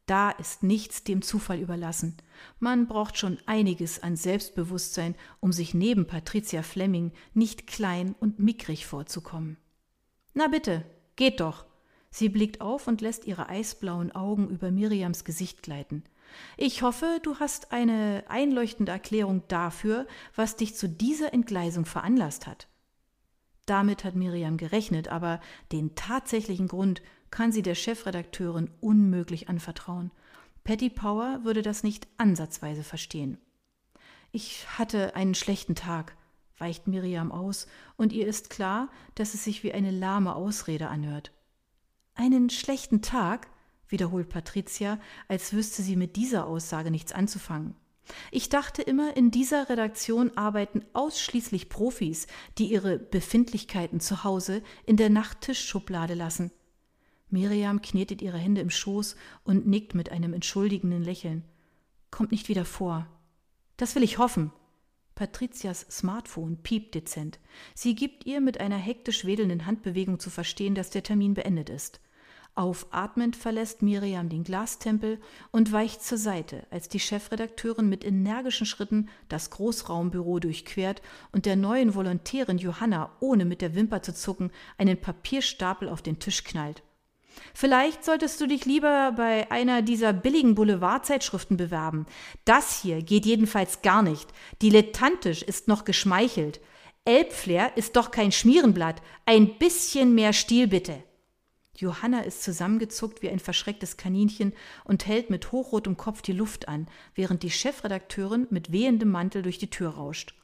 da 0.06 0.30
ist 0.30 0.64
nichts 0.64 1.04
dem 1.04 1.22
Zufall 1.22 1.60
überlassen. 1.60 2.16
Man 2.58 2.88
braucht 2.88 3.16
schon 3.16 3.38
einiges 3.46 4.02
an 4.02 4.16
Selbstbewusstsein, 4.16 5.14
um 5.38 5.52
sich 5.52 5.72
neben 5.72 6.08
Patricia 6.08 6.62
Fleming 6.62 7.12
nicht 7.34 7.68
klein 7.68 8.16
und 8.18 8.40
mickrig 8.40 8.84
vorzukommen. 8.84 9.58
Na 10.34 10.48
bitte, 10.48 10.84
geht 11.14 11.38
doch. 11.38 11.64
Sie 12.10 12.28
blickt 12.28 12.60
auf 12.60 12.88
und 12.88 13.00
lässt 13.00 13.26
ihre 13.26 13.48
eisblauen 13.48 14.12
Augen 14.12 14.50
über 14.50 14.72
Miriams 14.72 15.24
Gesicht 15.24 15.62
gleiten. 15.62 16.02
Ich 16.56 16.82
hoffe, 16.82 17.20
du 17.22 17.36
hast 17.38 17.70
eine 17.70 18.24
einleuchtende 18.28 18.90
Erklärung 18.90 19.44
dafür, 19.46 20.08
was 20.34 20.56
dich 20.56 20.74
zu 20.74 20.88
dieser 20.88 21.32
Entgleisung 21.32 21.84
veranlasst 21.84 22.48
hat. 22.48 22.66
Damit 23.66 24.02
hat 24.02 24.16
Miriam 24.16 24.56
gerechnet, 24.56 25.08
aber 25.08 25.40
den 25.70 25.94
tatsächlichen 25.94 26.66
Grund 26.66 27.02
kann 27.32 27.50
sie 27.50 27.62
der 27.62 27.74
Chefredakteurin 27.74 28.70
unmöglich 28.80 29.48
anvertrauen. 29.48 30.12
Patty 30.62 30.90
Power 30.90 31.40
würde 31.42 31.62
das 31.62 31.82
nicht 31.82 32.06
ansatzweise 32.18 32.84
verstehen. 32.84 33.38
Ich 34.30 34.78
hatte 34.78 35.16
einen 35.16 35.34
schlechten 35.34 35.74
Tag, 35.74 36.16
weicht 36.58 36.86
Miriam 36.86 37.32
aus, 37.32 37.66
und 37.96 38.12
ihr 38.12 38.28
ist 38.28 38.50
klar, 38.50 38.88
dass 39.16 39.34
es 39.34 39.42
sich 39.42 39.64
wie 39.64 39.72
eine 39.72 39.90
lahme 39.90 40.36
Ausrede 40.36 40.88
anhört. 40.88 41.32
Einen 42.14 42.48
schlechten 42.48 43.02
Tag? 43.02 43.48
wiederholt 43.88 44.28
Patricia, 44.28 44.98
als 45.28 45.52
wüsste 45.52 45.82
sie 45.82 45.96
mit 45.96 46.16
dieser 46.16 46.46
Aussage 46.46 46.90
nichts 46.90 47.12
anzufangen. 47.12 47.74
Ich 48.30 48.48
dachte 48.48 48.82
immer, 48.82 49.16
in 49.16 49.30
dieser 49.30 49.68
Redaktion 49.68 50.36
arbeiten 50.36 50.84
ausschließlich 50.92 51.68
Profis, 51.68 52.26
die 52.58 52.72
ihre 52.72 52.98
Befindlichkeiten 52.98 54.00
zu 54.00 54.24
Hause 54.24 54.62
in 54.86 54.96
der 54.96 55.10
Nachttischschublade 55.10 56.14
lassen. 56.14 56.52
Miriam 57.32 57.80
knetet 57.80 58.22
ihre 58.22 58.38
Hände 58.38 58.60
im 58.60 58.70
Schoß 58.70 59.16
und 59.42 59.66
nickt 59.66 59.94
mit 59.94 60.12
einem 60.12 60.34
entschuldigenden 60.34 61.02
Lächeln. 61.02 61.44
Kommt 62.10 62.30
nicht 62.30 62.48
wieder 62.48 62.64
vor. 62.64 63.06
Das 63.78 63.94
will 63.94 64.02
ich 64.02 64.18
hoffen. 64.18 64.52
Patrizias 65.14 65.86
Smartphone 65.90 66.58
piept 66.58 66.94
dezent. 66.94 67.38
Sie 67.74 67.94
gibt 67.94 68.26
ihr 68.26 68.40
mit 68.40 68.60
einer 68.60 68.76
hektisch 68.76 69.24
wedelnden 69.24 69.66
Handbewegung 69.66 70.20
zu 70.20 70.30
verstehen, 70.30 70.74
dass 70.74 70.90
der 70.90 71.02
Termin 71.02 71.34
beendet 71.34 71.70
ist. 71.70 72.00
Aufatmend 72.54 73.34
verlässt 73.34 73.80
Miriam 73.80 74.28
den 74.28 74.44
Glastempel 74.44 75.18
und 75.52 75.72
weicht 75.72 76.02
zur 76.02 76.18
Seite, 76.18 76.66
als 76.70 76.90
die 76.90 77.00
Chefredakteurin 77.00 77.88
mit 77.88 78.04
energischen 78.04 78.66
Schritten 78.66 79.08
das 79.30 79.48
Großraumbüro 79.48 80.38
durchquert 80.38 81.00
und 81.32 81.46
der 81.46 81.56
neuen 81.56 81.94
Volontärin 81.94 82.58
Johanna, 82.58 83.10
ohne 83.20 83.46
mit 83.46 83.62
der 83.62 83.74
Wimper 83.74 84.02
zu 84.02 84.12
zucken, 84.12 84.50
einen 84.76 85.00
Papierstapel 85.00 85.88
auf 85.88 86.02
den 86.02 86.18
Tisch 86.18 86.44
knallt. 86.44 86.82
Vielleicht 87.54 88.04
solltest 88.04 88.40
du 88.40 88.46
dich 88.46 88.64
lieber 88.64 89.12
bei 89.16 89.50
einer 89.50 89.82
dieser 89.82 90.12
billigen 90.12 90.54
Boulevardzeitschriften 90.54 91.56
bewerben. 91.56 92.06
Das 92.44 92.82
hier 92.82 93.02
geht 93.02 93.26
jedenfalls 93.26 93.82
gar 93.82 94.02
nicht. 94.02 94.28
Dilettantisch 94.62 95.42
ist 95.42 95.68
noch 95.68 95.84
geschmeichelt. 95.84 96.60
Elbflair 97.04 97.76
ist 97.76 97.96
doch 97.96 98.10
kein 98.10 98.32
Schmierenblatt. 98.32 99.02
Ein 99.26 99.58
bisschen 99.58 100.14
mehr 100.14 100.32
Stil 100.32 100.68
bitte. 100.68 101.02
Johanna 101.76 102.20
ist 102.20 102.42
zusammengezuckt 102.42 103.22
wie 103.22 103.28
ein 103.28 103.40
verschrecktes 103.40 103.96
Kaninchen 103.96 104.52
und 104.84 105.06
hält 105.06 105.30
mit 105.30 105.52
hochrotem 105.52 105.96
Kopf 105.96 106.22
die 106.22 106.32
Luft 106.32 106.68
an, 106.68 106.86
während 107.14 107.42
die 107.42 107.50
Chefredakteurin 107.50 108.46
mit 108.50 108.72
wehendem 108.72 109.10
Mantel 109.10 109.42
durch 109.42 109.58
die 109.58 109.70
Tür 109.70 109.90
rauscht. 109.90 110.34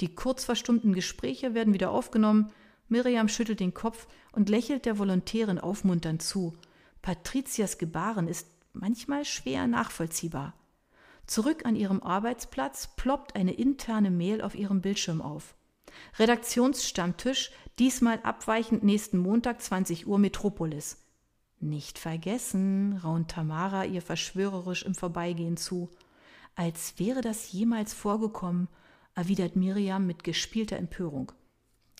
Die 0.00 0.14
kurz 0.14 0.44
verstummten 0.44 0.92
Gespräche 0.92 1.54
werden 1.54 1.74
wieder 1.74 1.90
aufgenommen, 1.90 2.52
Miriam 2.88 3.28
schüttelt 3.28 3.60
den 3.60 3.74
Kopf 3.74 4.06
und 4.36 4.50
lächelt 4.50 4.84
der 4.84 4.98
Volontärin 4.98 5.58
aufmunternd 5.58 6.22
zu. 6.22 6.54
Patrizias 7.02 7.78
Gebaren 7.78 8.28
ist 8.28 8.46
manchmal 8.74 9.24
schwer 9.24 9.66
nachvollziehbar. 9.66 10.54
Zurück 11.26 11.64
an 11.64 11.74
ihrem 11.74 12.02
Arbeitsplatz 12.02 12.94
ploppt 12.96 13.34
eine 13.34 13.54
interne 13.54 14.10
Mail 14.10 14.42
auf 14.42 14.54
ihrem 14.54 14.82
Bildschirm 14.82 15.20
auf. 15.20 15.56
Redaktionsstammtisch, 16.18 17.50
diesmal 17.78 18.20
abweichend 18.22 18.84
nächsten 18.84 19.18
Montag 19.18 19.62
20 19.62 20.06
Uhr 20.06 20.18
Metropolis. 20.18 20.98
Nicht 21.58 21.98
vergessen, 21.98 22.98
raunt 23.02 23.30
Tamara 23.30 23.86
ihr 23.86 24.02
verschwörerisch 24.02 24.82
im 24.84 24.94
Vorbeigehen 24.94 25.56
zu. 25.56 25.90
Als 26.54 26.98
wäre 26.98 27.22
das 27.22 27.50
jemals 27.50 27.94
vorgekommen, 27.94 28.68
erwidert 29.14 29.56
Miriam 29.56 30.06
mit 30.06 30.22
gespielter 30.22 30.76
Empörung. 30.76 31.32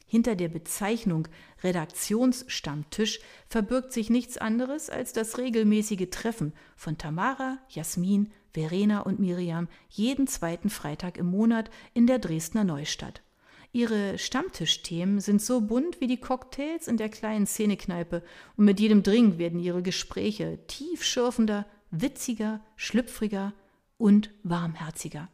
Hinter 0.07 0.37
der 0.37 0.49
Bezeichnung 0.49 1.27
Redaktionsstammtisch 1.65 3.19
verbirgt 3.49 3.93
sich 3.93 4.09
nichts 4.09 4.39
anderes 4.39 4.89
als 4.89 5.13
das 5.13 5.37
regelmäßige 5.37 6.09
Treffen 6.11 6.53
von 6.77 6.97
Tamara, 6.97 7.59
Jasmin, 7.69 8.31
Verena 8.55 9.01
und 9.01 9.19
Miriam 9.19 9.69
jeden 9.91 10.29
zweiten 10.29 10.71
Freitag 10.71 11.19
im 11.19 11.27
Monat 11.27 11.71
in 11.93 12.07
der 12.07 12.21
Dresdner 12.21 12.65
Neustadt. 12.65 13.21
Ihre 13.73 14.17
Stammtischthemen 14.17 15.21
sind 15.21 15.43
so 15.43 15.61
bunt 15.61 16.01
wie 16.01 16.07
die 16.07 16.21
Cocktails 16.21 16.89
in 16.89 16.97
der 16.97 17.11
kleinen 17.11 17.47
Szenekneipe 17.47 18.23
und 18.57 18.65
mit 18.65 18.81
jedem 18.81 19.03
Drink 19.03 19.37
werden 19.37 19.59
ihre 19.59 19.83
Gespräche 19.83 20.61
tiefschürfender, 20.69 21.67
witziger, 21.91 22.61
schlüpfriger 22.77 23.53
und 23.99 24.31
warmherziger. 24.45 25.29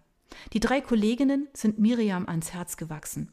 Die 0.55 0.61
drei 0.61 0.81
Kolleginnen 0.81 1.49
sind 1.53 1.79
Miriam 1.79 2.27
ans 2.27 2.53
Herz 2.53 2.77
gewachsen. 2.77 3.33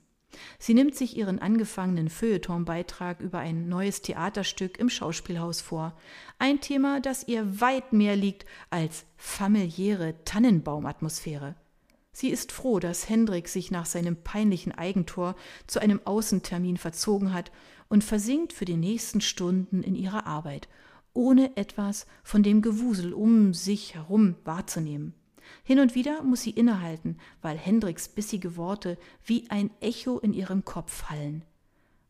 Sie 0.59 0.73
nimmt 0.73 0.95
sich 0.95 1.17
ihren 1.17 1.39
angefangenen 1.39 2.09
Feuilleton-Beitrag 2.09 3.19
über 3.19 3.39
ein 3.39 3.67
neues 3.67 4.01
Theaterstück 4.01 4.77
im 4.77 4.89
Schauspielhaus 4.89 5.61
vor. 5.61 5.97
Ein 6.37 6.61
Thema, 6.61 6.99
das 6.99 7.27
ihr 7.27 7.61
weit 7.61 7.93
mehr 7.93 8.15
liegt 8.15 8.45
als 8.69 9.05
familiäre 9.17 10.15
Tannenbaumatmosphäre. 10.25 11.55
Sie 12.11 12.29
ist 12.29 12.51
froh, 12.51 12.79
dass 12.79 13.07
Hendrik 13.07 13.47
sich 13.47 13.71
nach 13.71 13.85
seinem 13.85 14.17
peinlichen 14.17 14.73
Eigentor 14.73 15.35
zu 15.67 15.79
einem 15.79 16.01
Außentermin 16.05 16.77
verzogen 16.77 17.33
hat 17.33 17.51
und 17.87 18.03
versinkt 18.03 18.53
für 18.53 18.65
die 18.65 18.77
nächsten 18.77 19.21
Stunden 19.21 19.83
in 19.83 19.95
ihrer 19.95 20.25
Arbeit, 20.27 20.67
ohne 21.13 21.55
etwas 21.57 22.07
von 22.23 22.43
dem 22.43 22.61
Gewusel 22.61 23.13
um 23.13 23.53
sich 23.53 23.95
herum 23.95 24.35
wahrzunehmen. 24.43 25.13
Hin 25.63 25.79
und 25.79 25.95
wieder 25.95 26.23
muss 26.23 26.41
sie 26.41 26.51
innehalten, 26.51 27.17
weil 27.41 27.57
Hendriks 27.57 28.07
bissige 28.09 28.57
Worte 28.57 28.97
wie 29.25 29.49
ein 29.49 29.71
Echo 29.81 30.19
in 30.19 30.33
ihrem 30.33 30.65
Kopf 30.65 30.91
fallen. 30.91 31.43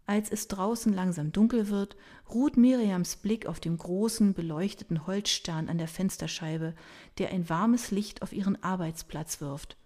Als 0.05 0.31
es 0.31 0.48
draußen 0.48 0.91
langsam 0.91 1.31
dunkel 1.31 1.69
wird, 1.69 1.96
ruht 2.34 2.58
Miriams 2.58 3.17
Blick 3.17 3.46
auf 3.46 3.60
dem 3.60 3.77
großen, 3.77 4.34
beleuchteten 4.34 5.05
Holzstern 5.05 5.69
an 5.69 5.77
der 5.77 5.88
Fensterscheibe, 5.88 6.74
der 7.19 7.29
ein 7.29 7.48
warmes 7.48 7.91
Licht 7.91 8.24
auf 8.24 8.34
ihren 8.34 8.63
Arbeitsplatz 8.63 9.39
wirft. 9.39 9.77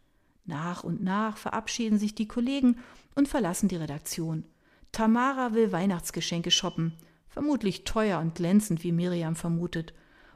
Nach 0.46 0.84
und 0.84 1.04
nach 1.04 1.36
verabschieden 1.36 1.98
sich 2.00 2.16
die 2.16 2.28
Kollegen 2.28 2.78
und 3.16 3.28
verlassen 3.28 3.68
die 3.68 3.76
Redaktion. 3.76 4.46
Tamara 4.94 5.54
will 5.54 5.74
Weihnachtsgeschenke 5.74 6.52
shoppen, 6.52 6.94
vermutlich 7.28 7.84
teuer 7.84 8.20
und 8.20 8.36
glänzend, 8.36 8.84
wie 8.84 8.92
Miriam 8.94 9.36
vermutet. 9.36 9.94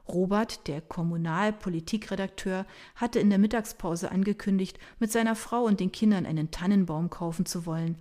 Robert, 0.10 0.68
der 0.68 0.82
Kommunalpolitikredakteur, 0.82 2.66
hatte 2.96 3.20
in 3.20 3.30
der 3.30 3.40
Mittagspause 3.40 4.12
angekündigt, 4.12 4.80
mit 5.00 5.12
seiner 5.12 5.36
Frau 5.36 5.64
und 5.64 5.80
den 5.80 5.92
Kindern 5.92 6.26
einen 6.26 6.52
Tannenbaum 6.52 7.10
kaufen 7.10 7.46
zu 7.46 7.66
wollen. 7.66 7.98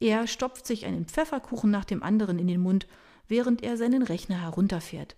Er 0.00 0.26
stopft 0.26 0.66
sich 0.66 0.86
einen 0.86 1.06
Pfefferkuchen 1.06 1.70
nach 1.70 1.84
dem 1.84 2.02
anderen 2.02 2.38
in 2.38 2.46
den 2.46 2.60
Mund, 2.60 2.86
während 3.26 3.62
er 3.62 3.76
seinen 3.76 4.02
Rechner 4.02 4.40
herunterfährt. 4.40 5.16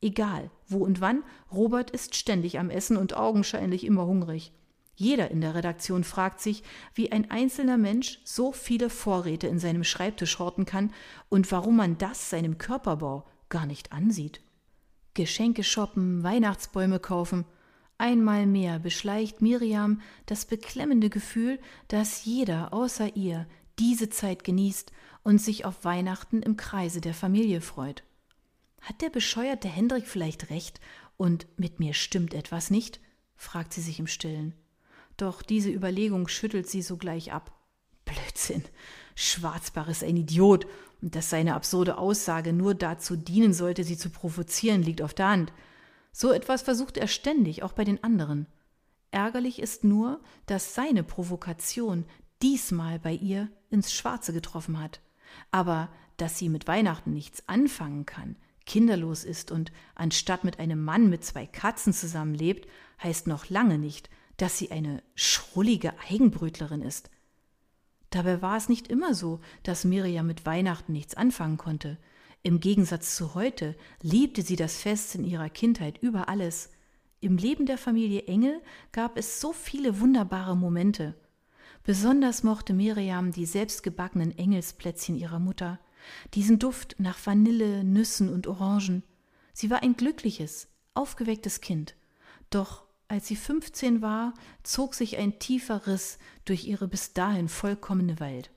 Egal, 0.00 0.50
wo 0.66 0.78
und 0.78 1.00
wann, 1.00 1.22
Robert 1.52 1.90
ist 1.90 2.16
ständig 2.16 2.58
am 2.58 2.70
Essen 2.70 2.96
und 2.96 3.16
augenscheinlich 3.16 3.84
immer 3.84 4.04
hungrig. 4.06 4.52
Jeder 4.94 5.30
in 5.30 5.40
der 5.40 5.54
Redaktion 5.54 6.04
fragt 6.04 6.40
sich, 6.40 6.62
wie 6.94 7.12
ein 7.12 7.30
einzelner 7.30 7.78
Mensch 7.78 8.20
so 8.24 8.52
viele 8.52 8.90
Vorräte 8.90 9.46
in 9.46 9.58
seinem 9.58 9.84
Schreibtisch 9.84 10.38
horten 10.38 10.66
kann 10.66 10.92
und 11.28 11.50
warum 11.50 11.76
man 11.76 11.98
das 11.98 12.30
seinem 12.30 12.58
Körperbau 12.58 13.26
gar 13.48 13.66
nicht 13.66 13.92
ansieht. 13.92 14.40
Geschenke 15.14 15.62
shoppen, 15.64 16.22
Weihnachtsbäume 16.22 16.98
kaufen. 16.98 17.44
Einmal 17.98 18.46
mehr 18.46 18.78
beschleicht 18.78 19.42
Miriam 19.42 20.00
das 20.26 20.44
beklemmende 20.44 21.10
Gefühl, 21.10 21.60
dass 21.88 22.24
jeder 22.24 22.72
außer 22.72 23.16
ihr 23.16 23.46
diese 23.78 24.08
Zeit 24.08 24.44
genießt 24.44 24.92
und 25.22 25.40
sich 25.40 25.64
auf 25.64 25.84
Weihnachten 25.84 26.42
im 26.42 26.56
Kreise 26.56 27.00
der 27.00 27.14
Familie 27.14 27.60
freut. 27.60 28.02
Hat 28.80 29.00
der 29.00 29.10
bescheuerte 29.10 29.68
Hendrik 29.68 30.08
vielleicht 30.08 30.50
recht 30.50 30.80
und 31.16 31.46
mit 31.56 31.78
mir 31.78 31.94
stimmt 31.94 32.34
etwas 32.34 32.70
nicht? 32.70 33.00
fragt 33.36 33.72
sie 33.72 33.80
sich 33.80 33.98
im 33.98 34.06
Stillen. 34.06 34.54
Doch 35.16 35.42
diese 35.42 35.70
Überlegung 35.70 36.26
schüttelt 36.28 36.68
sie 36.68 36.82
sogleich 36.82 37.32
ab. 37.32 37.52
Blödsinn. 38.04 38.64
Schwarzbach 39.14 39.88
ist 39.88 40.04
ein 40.04 40.16
Idiot, 40.16 40.66
und 41.00 41.16
dass 41.16 41.30
seine 41.30 41.54
absurde 41.54 41.98
Aussage 41.98 42.52
nur 42.52 42.74
dazu 42.74 43.16
dienen 43.16 43.52
sollte, 43.52 43.82
sie 43.82 43.96
zu 43.96 44.10
provozieren, 44.10 44.82
liegt 44.82 45.02
auf 45.02 45.14
der 45.14 45.28
Hand. 45.28 45.52
So 46.12 46.30
etwas 46.30 46.62
versucht 46.62 46.96
er 46.96 47.08
ständig, 47.08 47.62
auch 47.62 47.72
bei 47.72 47.84
den 47.84 48.02
anderen. 48.04 48.46
Ärgerlich 49.10 49.60
ist 49.60 49.84
nur, 49.84 50.20
dass 50.46 50.74
seine 50.74 51.02
Provokation 51.02 52.04
diesmal 52.40 52.98
bei 52.98 53.12
ihr 53.12 53.48
ins 53.70 53.92
Schwarze 53.92 54.32
getroffen 54.32 54.80
hat. 54.80 55.00
Aber 55.50 55.88
dass 56.16 56.38
sie 56.38 56.48
mit 56.48 56.66
Weihnachten 56.66 57.12
nichts 57.12 57.48
anfangen 57.48 58.06
kann, 58.06 58.36
kinderlos 58.64 59.24
ist 59.24 59.50
und 59.50 59.72
anstatt 59.94 60.44
mit 60.44 60.58
einem 60.60 60.82
Mann 60.82 61.08
mit 61.08 61.24
zwei 61.24 61.46
Katzen 61.46 61.92
zusammenlebt, 61.92 62.68
heißt 63.02 63.26
noch 63.26 63.48
lange 63.48 63.78
nicht, 63.78 64.08
dass 64.36 64.58
sie 64.58 64.70
eine 64.70 65.02
schrullige 65.14 65.94
Eigenbrötlerin 66.08 66.82
ist. 66.82 67.10
Dabei 68.12 68.42
war 68.42 68.58
es 68.58 68.68
nicht 68.68 68.88
immer 68.88 69.14
so, 69.14 69.40
dass 69.62 69.86
Miriam 69.86 70.26
mit 70.26 70.44
Weihnachten 70.44 70.92
nichts 70.92 71.14
anfangen 71.14 71.56
konnte. 71.56 71.96
Im 72.42 72.60
Gegensatz 72.60 73.16
zu 73.16 73.34
heute 73.34 73.74
liebte 74.02 74.42
sie 74.42 74.56
das 74.56 74.76
Fest 74.76 75.14
in 75.14 75.24
ihrer 75.24 75.48
Kindheit 75.48 75.96
über 76.02 76.28
alles. 76.28 76.68
Im 77.20 77.38
Leben 77.38 77.64
der 77.64 77.78
Familie 77.78 78.24
Engel 78.24 78.60
gab 78.92 79.16
es 79.16 79.40
so 79.40 79.54
viele 79.54 79.98
wunderbare 79.98 80.54
Momente. 80.54 81.14
Besonders 81.84 82.42
mochte 82.42 82.74
Miriam 82.74 83.32
die 83.32 83.46
selbstgebackenen 83.46 84.36
Engelsplätzchen 84.36 85.16
ihrer 85.16 85.38
Mutter, 85.38 85.80
diesen 86.34 86.58
Duft 86.58 86.96
nach 86.98 87.18
Vanille, 87.24 87.82
Nüssen 87.82 88.28
und 88.28 88.46
Orangen. 88.46 89.04
Sie 89.54 89.70
war 89.70 89.82
ein 89.82 89.96
glückliches, 89.96 90.68
aufgewecktes 90.92 91.62
Kind. 91.62 91.94
Doch 92.50 92.84
als 93.12 93.28
sie 93.28 93.36
15 93.36 94.00
war, 94.00 94.32
zog 94.62 94.94
sich 94.94 95.18
ein 95.18 95.38
tiefer 95.38 95.86
Riss 95.86 96.18
durch 96.46 96.64
ihre 96.64 96.88
bis 96.88 97.12
dahin 97.12 97.50
vollkommene 97.50 98.18
Welt. 98.20 98.50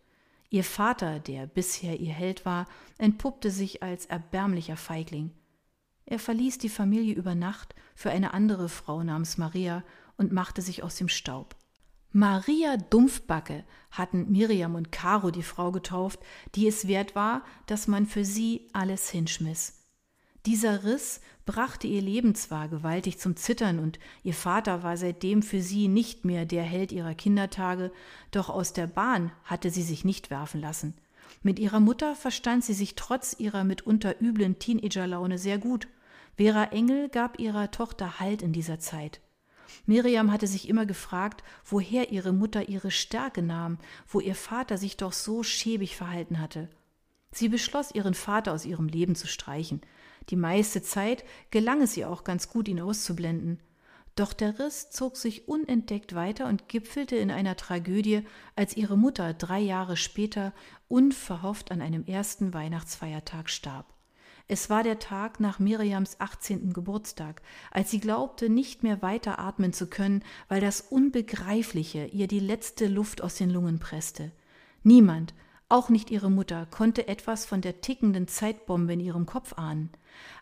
Ihr 0.50 0.64
Vater, 0.64 1.20
der 1.20 1.46
bisher 1.46 2.00
ihr 2.00 2.14
Held 2.14 2.46
war, 2.46 2.66
entpuppte 2.98 3.52
sich 3.52 3.84
als 3.84 4.06
erbärmlicher 4.06 4.78
Feigling. 4.78 5.32
Er 6.06 6.20
verließ 6.20 6.58
die 6.58 6.70
Familie 6.70 7.16
über 7.16 7.36
Nacht 7.36 7.76
für 7.96 8.12
eine 8.12 8.34
andere 8.34 8.70
Frau 8.70 9.04
namens 9.04 9.38
Maria 9.38 9.84
und 10.16 10.32
machte 10.32 10.62
sich 10.62 10.84
aus 10.84 10.96
dem 10.96 11.10
Staub. 11.10 11.58
Maria 12.14 12.78
Dumpfbacke 12.78 13.66
hatten 13.92 14.32
Miriam 14.32 14.76
und 14.76 14.90
Caro 14.90 15.32
die 15.32 15.44
Frau 15.44 15.74
getauft, 15.74 16.22
die 16.56 16.66
es 16.66 16.88
wert 16.88 17.14
war, 17.14 17.44
dass 17.66 17.90
man 17.90 18.06
für 18.06 18.24
sie 18.24 18.70
alles 18.72 19.10
hinschmiss. 19.10 19.85
Dieser 20.46 20.84
Riss 20.84 21.22
brachte 21.48 21.88
ihr 21.88 22.02
Leben 22.02 22.36
zwar 22.36 22.68
gewaltig 22.68 23.18
zum 23.18 23.36
Zittern 23.36 23.80
und 23.80 23.98
ihr 24.24 24.36
Vater 24.36 24.84
war 24.84 24.96
seitdem 24.96 25.42
für 25.42 25.62
sie 25.62 25.88
nicht 25.88 26.24
mehr 26.24 26.46
der 26.46 26.64
Held 26.64 26.92
ihrer 26.92 27.16
Kindertage, 27.16 27.92
doch 28.30 28.50
aus 28.50 28.72
der 28.72 28.86
Bahn 28.86 29.32
hatte 29.44 29.72
sie 29.72 29.82
sich 29.82 30.06
nicht 30.06 30.30
werfen 30.30 30.62
lassen. 30.62 30.94
Mit 31.42 31.58
ihrer 31.58 31.80
Mutter 31.80 32.16
verstand 32.16 32.64
sie 32.64 32.76
sich 32.76 32.94
trotz 32.94 33.36
ihrer 33.40 33.64
mitunter 33.64 34.22
üblen 34.22 34.60
Teenagerlaune 34.60 35.40
sehr 35.40 35.58
gut. 35.58 35.88
Vera 36.38 36.66
Engel 36.66 37.10
gab 37.10 37.40
ihrer 37.40 37.72
Tochter 37.72 38.20
Halt 38.20 38.44
in 38.44 38.54
dieser 38.54 38.80
Zeit. 38.80 39.22
Miriam 39.88 40.32
hatte 40.32 40.46
sich 40.46 40.70
immer 40.70 40.86
gefragt, 40.86 41.44
woher 41.64 42.12
ihre 42.12 42.34
Mutter 42.34 42.70
ihre 42.70 42.92
Stärke 42.92 43.42
nahm, 43.42 43.80
wo 44.08 44.20
ihr 44.20 44.36
Vater 44.36 44.78
sich 44.78 44.96
doch 44.96 45.14
so 45.14 45.42
schäbig 45.42 45.96
verhalten 45.96 46.40
hatte. 46.40 46.70
Sie 47.32 47.50
beschloss, 47.50 47.92
ihren 47.94 48.14
Vater 48.14 48.54
aus 48.54 48.64
ihrem 48.64 48.88
Leben 48.88 49.16
zu 49.16 49.28
streichen. 49.28 49.82
Die 50.30 50.36
meiste 50.36 50.82
Zeit 50.82 51.24
gelang 51.52 51.82
es 51.82 51.96
ihr 51.98 52.10
auch 52.10 52.24
ganz 52.24 52.50
gut, 52.50 52.68
ihn 52.68 52.82
auszublenden. 52.82 53.60
Doch 54.16 54.32
der 54.32 54.60
Riss 54.60 54.90
zog 54.92 55.18
sich 55.18 55.48
unentdeckt 55.48 56.16
weiter 56.16 56.48
und 56.48 56.70
gipfelte 56.70 57.18
in 57.18 57.32
einer 57.32 57.58
Tragödie, 57.58 58.22
als 58.56 58.78
ihre 58.78 58.98
Mutter 58.98 59.34
drei 59.34 59.60
Jahre 59.60 59.98
später 59.98 60.54
unverhofft 60.88 61.72
an 61.72 61.82
einem 61.82 62.06
ersten 62.06 62.54
Weihnachtsfeiertag 62.54 63.50
starb. 63.50 63.94
Es 64.48 64.70
war 64.70 64.84
der 64.84 65.00
Tag 65.00 65.40
nach 65.40 65.58
Miriams 65.60 66.20
18. 66.20 66.72
Geburtstag, 66.72 67.42
als 67.72 67.90
sie 67.90 68.00
glaubte, 68.00 68.48
nicht 68.48 68.84
mehr 68.84 69.02
weiter 69.02 69.40
atmen 69.40 69.74
zu 69.74 69.88
können, 69.88 70.24
weil 70.48 70.62
das 70.62 70.82
Unbegreifliche 70.82 72.06
ihr 72.06 72.28
die 72.28 72.40
letzte 72.40 72.88
Luft 72.88 73.22
aus 73.22 73.36
den 73.36 73.50
Lungen 73.50 73.80
presste. 73.80 74.32
Niemand, 74.84 75.34
auch 75.70 75.90
nicht 75.90 76.12
ihre 76.12 76.30
Mutter, 76.30 76.68
konnte 76.68 77.08
etwas 77.08 77.46
von 77.46 77.62
der 77.62 77.82
tickenden 77.82 78.28
Zeitbombe 78.28 78.94
in 78.94 79.00
ihrem 79.00 79.26
Kopf 79.26 79.54
ahnen. 79.58 79.90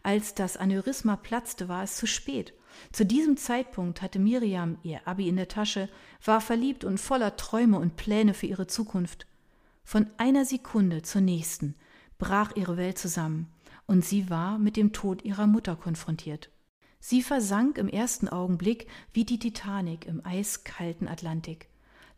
Als 0.04 0.36
das 0.36 0.58
Aneurysma 0.58 1.16
platzte, 1.16 1.70
war 1.70 1.84
es 1.84 1.96
zu 1.96 2.08
spät. 2.08 2.54
Zu 2.92 3.06
diesem 3.06 3.38
Zeitpunkt 3.38 4.02
hatte 4.02 4.20
Miriam 4.20 4.78
ihr 4.84 5.08
Abi 5.08 5.28
in 5.28 5.36
der 5.36 5.48
Tasche, 5.48 5.90
war 6.24 6.42
verliebt 6.42 6.84
und 6.84 7.00
voller 7.00 7.36
Träume 7.38 7.80
und 7.80 7.96
Pläne 7.96 8.34
für 8.34 8.48
ihre 8.48 8.68
Zukunft. 8.68 9.28
Von 9.84 10.08
einer 10.18 10.46
Sekunde 10.46 11.02
zur 11.02 11.22
nächsten 11.22 11.76
brach 12.18 12.56
ihre 12.56 12.78
Welt 12.78 12.98
zusammen 12.98 13.52
und 13.86 14.04
sie 14.04 14.30
war 14.30 14.58
mit 14.58 14.78
dem 14.78 14.94
Tod 14.94 15.24
ihrer 15.24 15.48
Mutter 15.48 15.76
konfrontiert. 15.76 16.50
Sie 17.00 17.22
versank 17.22 17.78
im 17.78 17.90
ersten 17.90 18.30
Augenblick 18.30 18.88
wie 19.12 19.26
die 19.26 19.40
Titanic 19.40 20.06
im 20.06 20.26
eiskalten 20.26 21.08
Atlantik. 21.08 21.68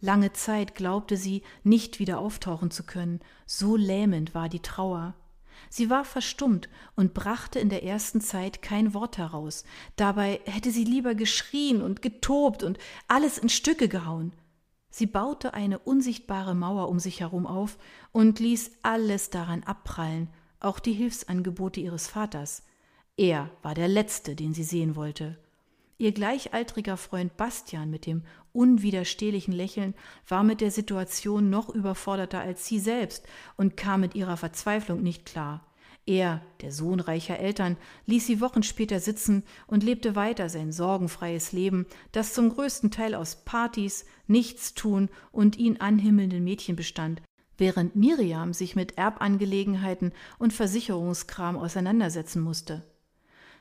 Lange 0.02 0.34
Zeit 0.34 0.76
glaubte 0.76 1.18
sie, 1.18 1.42
nicht 1.64 2.00
wieder 2.00 2.20
auftauchen 2.20 2.72
zu 2.72 2.84
können, 2.84 3.20
so 3.46 3.76
lähmend 3.76 4.36
war 4.36 4.50
die 4.50 4.62
Trauer. 4.62 5.16
Sie 5.70 5.90
war 5.90 6.06
verstummt 6.06 6.70
und 6.96 7.14
brachte 7.14 7.60
in 7.60 7.70
der 7.70 7.84
ersten 7.84 8.22
Zeit 8.22 8.62
kein 8.62 8.94
Wort 8.94 9.18
heraus. 9.18 9.64
Dabei 9.96 10.42
hätte 10.46 10.72
sie 10.72 10.84
lieber 10.84 11.16
geschrien 11.16 11.82
und 11.82 12.02
getobt 12.02 12.64
und 12.64 12.78
alles 13.08 13.38
in 13.38 13.50
Stücke 13.50 13.88
gehauen. 13.88 14.34
Sie 14.90 15.08
baute 15.08 15.54
eine 15.54 15.80
unsichtbare 15.80 16.56
Mauer 16.56 16.88
um 16.88 17.00
sich 17.00 17.20
herum 17.20 17.46
auf 17.46 17.78
und 18.12 18.40
ließ 18.40 18.72
alles 18.82 19.30
daran 19.30 19.64
abprallen, 19.64 20.30
auch 20.60 20.80
die 20.80 20.94
Hilfsangebote 20.94 21.80
ihres 21.82 22.08
Vaters. 22.08 22.64
Er 23.18 23.50
war 23.62 23.76
der 23.76 23.88
Letzte, 23.88 24.36
den 24.36 24.54
sie 24.54 24.64
sehen 24.64 24.96
wollte. 24.96 25.38
Ihr 25.98 26.12
gleichaltriger 26.12 26.98
Freund 26.98 27.38
Bastian 27.38 27.90
mit 27.90 28.06
dem 28.06 28.24
unwiderstehlichen 28.56 29.54
Lächeln 29.54 29.94
war 30.28 30.44
mit 30.44 30.62
der 30.62 30.72
Situation 30.72 31.50
noch 31.50 31.70
überforderter 31.70 32.40
als 32.40 32.66
sie 32.66 32.80
selbst 32.80 33.26
und 33.58 33.78
kam 33.78 34.02
mit 34.02 34.16
ihrer 34.16 34.38
Verzweiflung 34.38 35.04
nicht 35.04 35.26
klar. 35.26 35.66
Er, 36.08 36.42
der 36.62 36.72
Sohn 36.72 37.00
reicher 37.00 37.40
Eltern, 37.40 37.78
ließ 38.06 38.28
sie 38.28 38.40
Wochen 38.40 38.62
später 38.62 39.00
sitzen 39.00 39.44
und 39.66 39.84
lebte 39.84 40.16
weiter 40.16 40.50
sein 40.50 40.72
sorgenfreies 40.72 41.52
Leben, 41.52 41.88
das 42.12 42.34
zum 42.34 42.50
größten 42.50 42.92
Teil 42.92 43.16
aus 43.16 43.44
Partys, 43.44 44.06
Nichtstun 44.28 45.10
und 45.32 45.58
ihn 45.58 45.78
anhimmelnden 45.78 46.44
Mädchen 46.44 46.76
bestand, 46.76 47.24
während 47.58 47.96
Miriam 47.96 48.54
sich 48.54 48.76
mit 48.76 49.00
Erbangelegenheiten 49.00 50.14
und 50.38 50.54
Versicherungskram 50.54 51.58
auseinandersetzen 51.58 52.42
musste. 52.42 52.84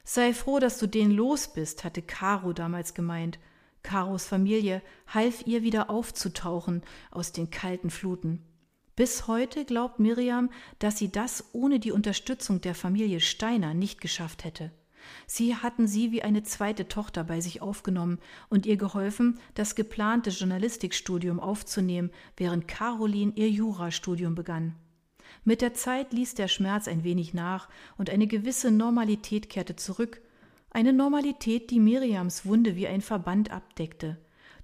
Sei 0.04 0.34
froh, 0.34 0.58
dass 0.58 0.78
du 0.78 0.86
den 0.86 1.10
los 1.10 1.50
bist, 1.50 1.82
hatte 1.82 2.02
Caro 2.02 2.52
damals 2.52 2.92
gemeint. 2.92 3.38
Caros 3.84 4.26
Familie 4.26 4.82
half 5.06 5.46
ihr 5.46 5.62
wieder 5.62 5.88
aufzutauchen 5.90 6.82
aus 7.12 7.30
den 7.30 7.50
kalten 7.50 7.90
Fluten. 7.90 8.42
Bis 8.96 9.28
heute 9.28 9.64
glaubt 9.64 10.00
Miriam, 10.00 10.50
dass 10.80 10.98
sie 10.98 11.12
das 11.12 11.44
ohne 11.52 11.78
die 11.78 11.92
Unterstützung 11.92 12.60
der 12.60 12.74
Familie 12.74 13.20
Steiner 13.20 13.74
nicht 13.74 14.00
geschafft 14.00 14.42
hätte. 14.42 14.72
Sie 15.26 15.54
hatten 15.54 15.86
sie 15.86 16.12
wie 16.12 16.22
eine 16.22 16.42
zweite 16.44 16.88
Tochter 16.88 17.24
bei 17.24 17.40
sich 17.40 17.60
aufgenommen 17.60 18.18
und 18.48 18.66
ihr 18.66 18.76
geholfen, 18.76 19.38
das 19.54 19.74
geplante 19.74 20.30
Journalistikstudium 20.30 21.38
aufzunehmen, 21.38 22.10
während 22.36 22.66
Caroline 22.66 23.32
ihr 23.36 23.50
Jurastudium 23.50 24.34
begann. 24.34 24.74
Mit 25.44 25.60
der 25.60 25.74
Zeit 25.74 26.12
ließ 26.12 26.34
der 26.34 26.48
Schmerz 26.48 26.88
ein 26.88 27.04
wenig 27.04 27.34
nach 27.34 27.68
und 27.98 28.08
eine 28.08 28.26
gewisse 28.26 28.70
Normalität 28.70 29.50
kehrte 29.50 29.76
zurück, 29.76 30.22
eine 30.74 30.92
Normalität, 30.92 31.70
die 31.70 31.78
Miriams 31.78 32.44
Wunde 32.44 32.76
wie 32.76 32.88
ein 32.88 33.00
Verband 33.00 33.50
abdeckte. 33.50 34.18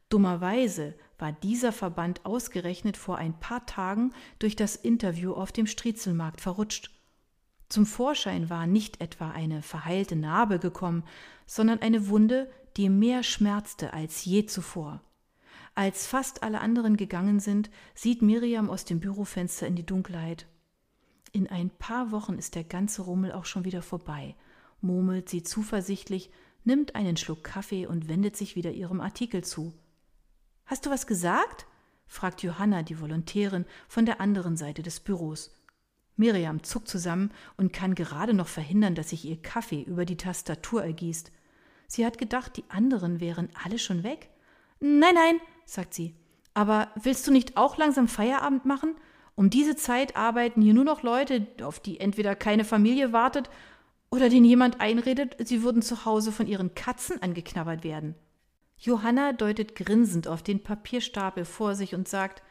Dummerweise 0.08 0.94
war 1.18 1.30
dieser 1.32 1.70
Verband 1.70 2.26
ausgerechnet 2.26 2.96
vor 2.96 3.16
ein 3.16 3.38
paar 3.38 3.64
Tagen 3.64 4.12
durch 4.40 4.56
das 4.56 4.74
Interview 4.74 5.32
auf 5.32 5.52
dem 5.52 5.68
Striezelmarkt 5.68 6.40
verrutscht. 6.40 6.90
Zum 7.68 7.86
Vorschein 7.86 8.50
war 8.50 8.66
nicht 8.66 9.00
etwa 9.00 9.30
eine 9.30 9.62
verheilte 9.62 10.16
Narbe 10.16 10.58
gekommen, 10.58 11.04
sondern 11.46 11.80
eine 11.80 12.08
Wunde, 12.08 12.50
die 12.76 12.88
mehr 12.88 13.22
schmerzte 13.22 13.92
als 13.92 14.24
je 14.24 14.46
zuvor. 14.46 15.00
Als 15.76 16.08
fast 16.08 16.42
alle 16.42 16.60
anderen 16.60 16.96
gegangen 16.96 17.38
sind, 17.38 17.70
sieht 17.94 18.20
Miriam 18.20 18.68
aus 18.68 18.84
dem 18.84 18.98
Bürofenster 18.98 19.68
in 19.68 19.76
die 19.76 19.86
Dunkelheit. 19.86 20.48
In 21.30 21.46
ein 21.48 21.70
paar 21.70 22.10
Wochen 22.10 22.34
ist 22.34 22.56
der 22.56 22.64
ganze 22.64 23.02
Rummel 23.02 23.30
auch 23.30 23.44
schon 23.44 23.64
wieder 23.64 23.82
vorbei. 23.82 24.34
Murmelt 24.80 25.28
sie 25.28 25.42
zuversichtlich, 25.42 26.30
nimmt 26.64 26.94
einen 26.94 27.16
Schluck 27.16 27.44
Kaffee 27.44 27.86
und 27.86 28.08
wendet 28.08 28.36
sich 28.36 28.56
wieder 28.56 28.72
ihrem 28.72 29.00
Artikel 29.00 29.42
zu. 29.44 29.72
Hast 30.66 30.86
du 30.86 30.90
was 30.90 31.06
gesagt? 31.06 31.66
fragt 32.06 32.42
Johanna, 32.42 32.82
die 32.82 33.00
Volontärin, 33.00 33.64
von 33.88 34.04
der 34.04 34.20
anderen 34.20 34.56
Seite 34.56 34.82
des 34.82 35.00
Büros. 35.00 35.54
Miriam 36.16 36.62
zuckt 36.62 36.88
zusammen 36.88 37.30
und 37.56 37.72
kann 37.72 37.94
gerade 37.94 38.34
noch 38.34 38.48
verhindern, 38.48 38.94
dass 38.94 39.10
sich 39.10 39.24
ihr 39.24 39.40
Kaffee 39.40 39.82
über 39.82 40.04
die 40.04 40.16
Tastatur 40.16 40.84
ergießt. 40.84 41.32
Sie 41.86 42.04
hat 42.04 42.18
gedacht, 42.18 42.56
die 42.56 42.64
anderen 42.68 43.20
wären 43.20 43.48
alle 43.64 43.78
schon 43.78 44.02
weg. 44.02 44.28
Nein, 44.80 45.14
nein, 45.14 45.40
sagt 45.64 45.94
sie. 45.94 46.14
Aber 46.52 46.88
willst 47.00 47.26
du 47.26 47.32
nicht 47.32 47.56
auch 47.56 47.78
langsam 47.78 48.06
Feierabend 48.06 48.64
machen? 48.64 48.96
Um 49.34 49.50
diese 49.50 49.76
Zeit 49.76 50.16
arbeiten 50.16 50.62
hier 50.62 50.74
nur 50.74 50.84
noch 50.84 51.02
Leute, 51.02 51.46
auf 51.62 51.80
die 51.80 51.98
entweder 51.98 52.34
keine 52.34 52.64
Familie 52.64 53.12
wartet 53.12 53.48
oder 54.10 54.28
denen 54.28 54.44
jemand 54.44 54.80
einredet, 54.80 55.36
sie 55.46 55.62
würden 55.62 55.82
zu 55.82 56.04
Hause 56.04 56.32
von 56.32 56.46
ihren 56.46 56.74
Katzen 56.74 57.22
angeknabbert 57.22 57.84
werden. 57.84 58.14
Johanna 58.78 59.32
deutet 59.32 59.76
grinsend 59.76 60.26
auf 60.26 60.42
den 60.42 60.62
Papierstapel 60.62 61.44
vor 61.44 61.74
sich 61.74 61.94
und 61.94 62.08
sagt, 62.08 62.42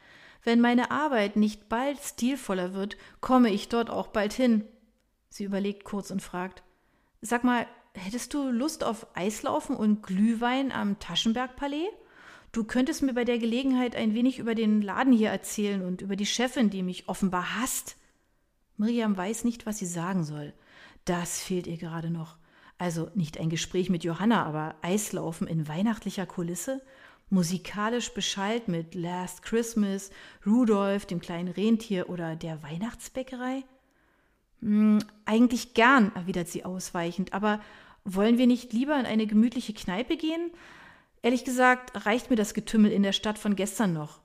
wenn 0.43 0.61
meine 0.61 0.91
Arbeit 0.91 1.35
nicht 1.35 1.67
bald 1.67 1.99
stilvoller 1.99 2.73
wird, 2.73 2.97
komme 3.19 3.49
ich 3.49 3.67
dort 3.67 3.89
auch 3.89 4.07
bald 4.07 4.31
hin. 4.31 4.63
Sie 5.29 5.43
überlegt 5.43 5.83
kurz 5.83 6.11
und 6.11 6.21
fragt, 6.21 6.63
Sag 7.21 7.43
mal, 7.43 7.67
hättest 7.93 8.33
du 8.33 8.49
Lust 8.49 8.83
auf 8.83 9.07
Eislaufen 9.15 9.75
und 9.75 10.03
Glühwein 10.03 10.71
am 10.71 10.99
Taschenbergpalais? 10.99 11.89
Du 12.51 12.63
könntest 12.63 13.03
mir 13.03 13.13
bei 13.13 13.25
der 13.25 13.37
Gelegenheit 13.37 13.95
ein 13.95 14.13
wenig 14.13 14.39
über 14.39 14.55
den 14.55 14.81
Laden 14.81 15.13
hier 15.13 15.29
erzählen 15.29 15.85
und 15.85 16.01
über 16.01 16.15
die 16.15 16.25
Chefin, 16.25 16.69
die 16.69 16.81
mich 16.81 17.09
offenbar 17.09 17.59
hasst. 17.59 17.97
Miriam 18.77 19.17
weiß 19.17 19.43
nicht, 19.43 19.65
was 19.65 19.77
sie 19.77 19.85
sagen 19.85 20.23
soll. 20.23 20.53
Das 21.09 21.41
fehlt 21.41 21.65
ihr 21.65 21.77
gerade 21.77 22.11
noch. 22.11 22.37
Also 22.77 23.09
nicht 23.15 23.39
ein 23.39 23.49
Gespräch 23.49 23.89
mit 23.89 24.03
Johanna, 24.03 24.45
aber 24.45 24.75
Eislaufen 24.83 25.47
in 25.47 25.67
weihnachtlicher 25.67 26.27
Kulisse, 26.27 26.83
musikalisch 27.31 28.13
beschallt 28.13 28.67
mit 28.67 28.93
Last 28.93 29.41
Christmas, 29.41 30.11
Rudolph, 30.45 31.07
dem 31.07 31.19
kleinen 31.19 31.47
Rentier 31.47 32.11
oder 32.11 32.35
der 32.35 32.61
Weihnachtsbäckerei? 32.61 33.63
Hm, 34.61 34.99
eigentlich 35.25 35.73
gern, 35.73 36.11
erwidert 36.13 36.47
sie 36.47 36.63
ausweichend, 36.63 37.33
aber 37.33 37.59
wollen 38.05 38.37
wir 38.37 38.45
nicht 38.45 38.71
lieber 38.71 38.99
in 38.99 39.07
eine 39.07 39.25
gemütliche 39.25 39.73
Kneipe 39.73 40.15
gehen? 40.15 40.51
Ehrlich 41.23 41.43
gesagt, 41.43 42.05
reicht 42.05 42.29
mir 42.29 42.35
das 42.35 42.53
Getümmel 42.53 42.91
in 42.91 43.01
der 43.01 43.13
Stadt 43.13 43.39
von 43.39 43.55
gestern 43.55 43.93
noch. 43.93 44.21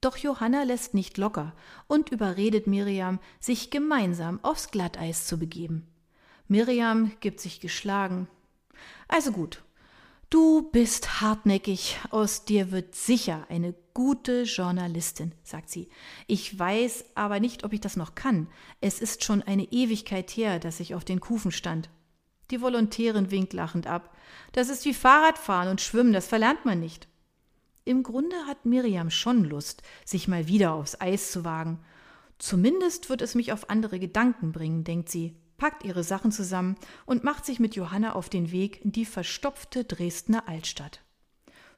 Doch 0.00 0.16
Johanna 0.16 0.62
lässt 0.62 0.94
nicht 0.94 1.18
locker 1.18 1.52
und 1.86 2.08
überredet 2.08 2.66
Miriam, 2.66 3.18
sich 3.40 3.70
gemeinsam 3.70 4.42
aufs 4.42 4.70
Glatteis 4.70 5.26
zu 5.26 5.38
begeben. 5.38 5.86
Miriam 6.46 7.12
gibt 7.20 7.40
sich 7.40 7.60
geschlagen. 7.60 8.28
Also 9.08 9.32
gut, 9.32 9.62
du 10.28 10.70
bist 10.70 11.22
hartnäckig, 11.22 11.98
aus 12.10 12.44
dir 12.44 12.70
wird 12.70 12.94
sicher 12.94 13.46
eine 13.48 13.74
gute 13.94 14.42
Journalistin, 14.42 15.32
sagt 15.42 15.70
sie. 15.70 15.88
Ich 16.26 16.58
weiß 16.58 17.06
aber 17.14 17.40
nicht, 17.40 17.64
ob 17.64 17.72
ich 17.72 17.80
das 17.80 17.96
noch 17.96 18.14
kann. 18.14 18.48
Es 18.80 19.00
ist 19.00 19.24
schon 19.24 19.42
eine 19.42 19.64
Ewigkeit 19.64 20.30
her, 20.32 20.58
dass 20.58 20.80
ich 20.80 20.94
auf 20.94 21.04
den 21.04 21.20
Kufen 21.20 21.50
stand. 21.50 21.88
Die 22.50 22.60
Volontärin 22.60 23.30
winkt 23.30 23.54
lachend 23.54 23.86
ab. 23.86 24.14
Das 24.52 24.68
ist 24.68 24.84
wie 24.84 24.92
Fahrradfahren 24.94 25.70
und 25.70 25.80
Schwimmen, 25.80 26.12
das 26.12 26.26
verlernt 26.26 26.66
man 26.66 26.78
nicht. 26.78 27.08
Im 27.86 28.02
Grunde 28.02 28.36
hat 28.46 28.66
Miriam 28.66 29.10
schon 29.10 29.44
Lust, 29.44 29.82
sich 30.04 30.28
mal 30.28 30.46
wieder 30.46 30.74
aufs 30.74 31.00
Eis 31.00 31.32
zu 31.32 31.44
wagen. 31.44 31.78
Zumindest 32.38 33.08
wird 33.08 33.22
es 33.22 33.34
mich 33.34 33.52
auf 33.52 33.70
andere 33.70 33.98
Gedanken 33.98 34.52
bringen, 34.52 34.84
denkt 34.84 35.08
sie 35.08 35.36
packt 35.56 35.84
ihre 35.84 36.04
Sachen 36.04 36.32
zusammen 36.32 36.76
und 37.06 37.24
macht 37.24 37.44
sich 37.44 37.60
mit 37.60 37.76
Johanna 37.76 38.14
auf 38.14 38.28
den 38.28 38.50
Weg 38.52 38.84
in 38.84 38.92
die 38.92 39.04
verstopfte 39.04 39.84
Dresdner 39.84 40.48
Altstadt. 40.48 41.00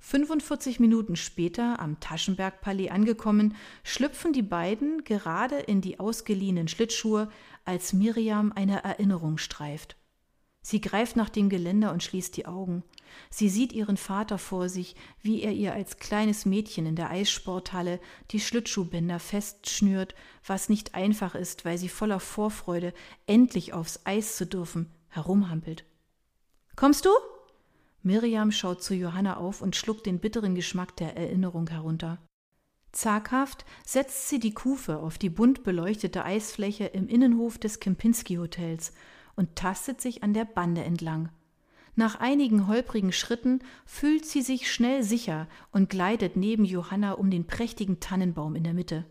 45 0.01 0.79
Minuten 0.79 1.17
später, 1.17 1.81
am 1.81 1.99
Taschenbergpalais 2.01 2.91
angekommen, 2.91 3.57
schlüpfen 3.83 4.33
die 4.33 4.43
beiden 4.43 5.05
gerade 5.05 5.57
in 5.57 5.81
die 5.81 5.99
ausgeliehenen 5.99 6.69
Schlittschuhe, 6.69 7.31
als 7.65 7.93
Miriam 7.93 8.53
eine 8.53 8.85
Erinnerung 8.85 9.39
streift. 9.39 9.97
Sie 10.69 10.81
greift 10.81 11.15
nach 11.15 11.29
dem 11.29 11.49
Geländer 11.49 11.93
und 11.93 12.03
schließt 12.03 12.37
die 12.37 12.47
Augen. 12.47 12.83
Sie 13.31 13.49
sieht 13.49 13.73
ihren 13.73 13.97
Vater 13.97 14.37
vor 14.37 14.69
sich, 14.69 14.97
wie 15.23 15.43
er 15.43 15.53
ihr 15.53 15.73
als 15.73 15.99
kleines 15.99 16.45
Mädchen 16.45 16.87
in 16.87 16.97
der 16.97 17.09
Eissporthalle 17.09 18.01
die 18.33 18.41
Schlittschuhbänder 18.41 19.21
festschnürt, 19.21 20.17
was 20.45 20.69
nicht 20.69 20.97
einfach 20.97 21.37
ist, 21.37 21.65
weil 21.65 21.79
sie 21.79 21.89
voller 21.89 22.19
Vorfreude, 22.19 22.93
endlich 23.29 23.75
aufs 23.75 24.01
Eis 24.07 24.35
zu 24.35 24.45
dürfen, 24.45 24.91
herumhampelt. 25.07 25.85
Kommst 26.75 27.05
du? 27.05 27.11
Miriam 28.03 28.51
schaut 28.51 28.83
zu 28.83 28.93
Johanna 28.93 29.37
auf 29.37 29.63
und 29.63 29.77
schluckt 29.77 30.05
den 30.05 30.19
bitteren 30.19 30.57
Geschmack 30.57 30.97
der 30.97 31.17
Erinnerung 31.17 31.69
herunter. 31.69 32.19
Zaghaft 32.91 33.65
setzt 33.85 34.29
sie 34.29 34.41
die 34.41 34.55
Kufe 34.55 34.99
auf 34.99 35.17
die 35.17 35.31
bunt 35.31 35.63
beleuchtete 35.63 36.25
Eisfläche 36.25 36.87
im 36.87 37.07
Innenhof 37.07 37.57
des 37.57 37.79
Kempinski-Hotels 37.79 38.93
und 39.37 39.55
tastet 39.55 40.01
sich 40.01 40.23
an 40.23 40.35
der 40.35 40.45
Bande 40.45 40.83
entlang. 40.83 41.29
Nach 41.95 42.21
einigen 42.21 42.67
holprigen 42.67 43.13
Schritten 43.13 43.61
fühlt 43.87 44.27
sie 44.27 44.43
sich 44.43 44.71
schnell 44.71 45.03
sicher 45.03 45.49
und 45.71 45.89
gleitet 45.89 46.37
neben 46.37 46.65
Johanna 46.65 47.13
um 47.13 47.31
den 47.31 47.47
prächtigen 47.47 48.01
Tannenbaum 48.01 48.55
in 48.55 48.65
der 48.65 48.75
Mitte. 48.75 49.07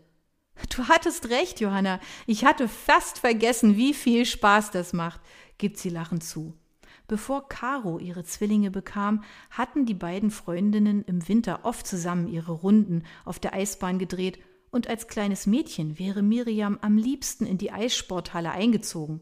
Du 0.74 0.88
hattest 0.88 1.28
recht, 1.30 1.60
Johanna. 1.60 2.00
Ich 2.26 2.44
hatte 2.44 2.68
fast 2.68 3.18
vergessen, 3.18 3.76
wie 3.76 3.92
viel 3.92 4.24
Spaß 4.24 4.70
das 4.70 4.92
macht, 4.92 5.20
gibt 5.58 5.78
sie 5.78 5.90
lachend 5.90 6.22
zu. 6.22 6.54
Bevor 7.08 7.48
Caro 7.48 7.98
ihre 7.98 8.24
Zwillinge 8.24 8.70
bekam, 8.70 9.22
hatten 9.50 9.86
die 9.86 9.94
beiden 9.94 10.30
Freundinnen 10.30 11.02
im 11.02 11.28
Winter 11.28 11.60
oft 11.64 11.86
zusammen 11.86 12.26
ihre 12.26 12.52
Runden 12.52 13.04
auf 13.24 13.38
der 13.38 13.54
Eisbahn 13.54 13.98
gedreht, 13.98 14.38
und 14.70 14.88
als 14.88 15.06
kleines 15.06 15.46
Mädchen 15.46 15.98
wäre 15.98 16.22
Miriam 16.22 16.78
am 16.82 16.98
liebsten 16.98 17.46
in 17.46 17.56
die 17.56 17.70
Eissporthalle 17.70 18.50
eingezogen. 18.50 19.20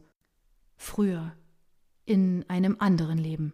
Früher, 0.76 1.32
in 2.04 2.44
einem 2.48 2.76
anderen 2.78 3.18
Leben. 3.18 3.52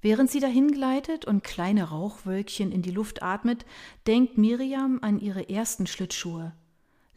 Während 0.00 0.30
sie 0.30 0.40
dahin 0.40 0.70
gleitet 0.70 1.24
und 1.24 1.44
kleine 1.44 1.84
Rauchwölkchen 1.84 2.72
in 2.72 2.82
die 2.82 2.90
Luft 2.90 3.22
atmet, 3.22 3.64
denkt 4.06 4.36
Miriam 4.36 4.98
an 5.00 5.18
ihre 5.18 5.48
ersten 5.48 5.86
Schlittschuhe. 5.86 6.52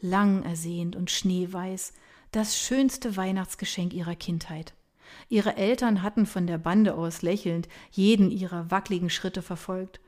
Lang 0.00 0.42
ersehnt 0.42 0.96
und 0.96 1.10
schneeweiß, 1.10 1.92
das 2.32 2.58
schönste 2.58 3.16
Weihnachtsgeschenk 3.16 3.92
ihrer 3.92 4.14
Kindheit. 4.14 4.74
Ihre 5.28 5.56
Eltern 5.56 6.02
hatten 6.02 6.26
von 6.26 6.46
der 6.46 6.58
Bande 6.58 6.94
aus 6.94 7.22
lächelnd 7.22 7.68
jeden 7.90 8.30
ihrer 8.30 8.70
wackligen 8.70 9.10
Schritte 9.10 9.42
verfolgt. 9.42 10.00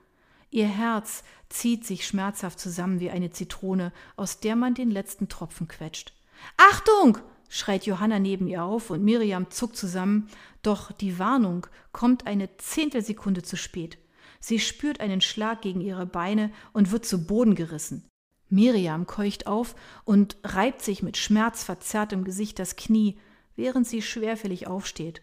Ihr 0.50 0.68
Herz 0.68 1.22
zieht 1.48 1.84
sich 1.84 2.06
schmerzhaft 2.06 2.58
zusammen 2.58 3.00
wie 3.00 3.10
eine 3.10 3.30
Zitrone, 3.30 3.92
aus 4.16 4.40
der 4.40 4.56
man 4.56 4.74
den 4.74 4.90
letzten 4.90 5.28
Tropfen 5.28 5.68
quetscht. 5.68 6.12
Achtung! 6.56 7.18
Schreit 7.50 7.84
Johanna 7.84 8.18
neben 8.18 8.46
ihr 8.48 8.64
auf 8.64 8.88
und 8.88 9.04
Miriam 9.04 9.50
zuckt 9.50 9.76
zusammen, 9.76 10.28
doch 10.62 10.92
die 10.92 11.18
Warnung 11.18 11.66
kommt 11.92 12.26
eine 12.26 12.56
Zehntelsekunde 12.56 13.42
zu 13.42 13.56
spät. 13.56 13.98
Sie 14.38 14.58
spürt 14.58 15.00
einen 15.00 15.20
Schlag 15.20 15.60
gegen 15.60 15.82
ihre 15.82 16.06
Beine 16.06 16.50
und 16.72 16.92
wird 16.92 17.04
zu 17.04 17.26
Boden 17.26 17.54
gerissen. 17.54 18.08
Miriam 18.48 19.06
keucht 19.06 19.46
auf 19.46 19.74
und 20.04 20.36
reibt 20.42 20.82
sich 20.82 21.02
mit 21.02 21.16
schmerzverzerrtem 21.16 22.24
Gesicht 22.24 22.58
das 22.58 22.76
Knie, 22.76 23.18
während 23.54 23.86
sie 23.86 24.00
schwerfällig 24.00 24.66
aufsteht. 24.66 25.20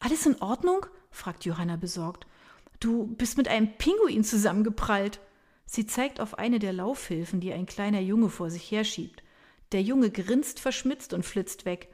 Alles 0.00 0.26
in 0.26 0.40
Ordnung? 0.42 0.86
fragt 1.10 1.44
Johanna 1.44 1.76
besorgt. 1.76 2.26
Du 2.80 3.06
bist 3.16 3.36
mit 3.36 3.48
einem 3.48 3.76
Pinguin 3.78 4.24
zusammengeprallt. 4.24 5.20
Sie 5.66 5.86
zeigt 5.86 6.20
auf 6.20 6.38
eine 6.38 6.58
der 6.58 6.72
Laufhilfen, 6.72 7.40
die 7.40 7.52
ein 7.52 7.66
kleiner 7.66 8.00
Junge 8.00 8.28
vor 8.28 8.50
sich 8.50 8.70
herschiebt. 8.70 9.23
Der 9.72 9.82
Junge 9.82 10.10
grinst 10.10 10.60
verschmitzt 10.60 11.12
und 11.12 11.24
flitzt 11.24 11.64
weg. 11.64 11.88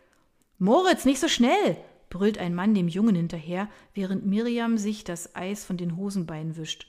Moritz, 0.58 1.04
nicht 1.04 1.20
so 1.20 1.28
schnell! 1.28 1.76
brüllt 2.10 2.38
ein 2.38 2.54
Mann 2.54 2.74
dem 2.74 2.88
Jungen 2.88 3.14
hinterher, 3.14 3.68
während 3.94 4.26
Miriam 4.26 4.76
sich 4.76 5.04
das 5.04 5.34
Eis 5.36 5.64
von 5.64 5.76
den 5.76 5.96
Hosenbeinen 5.96 6.56
wischt. 6.56 6.88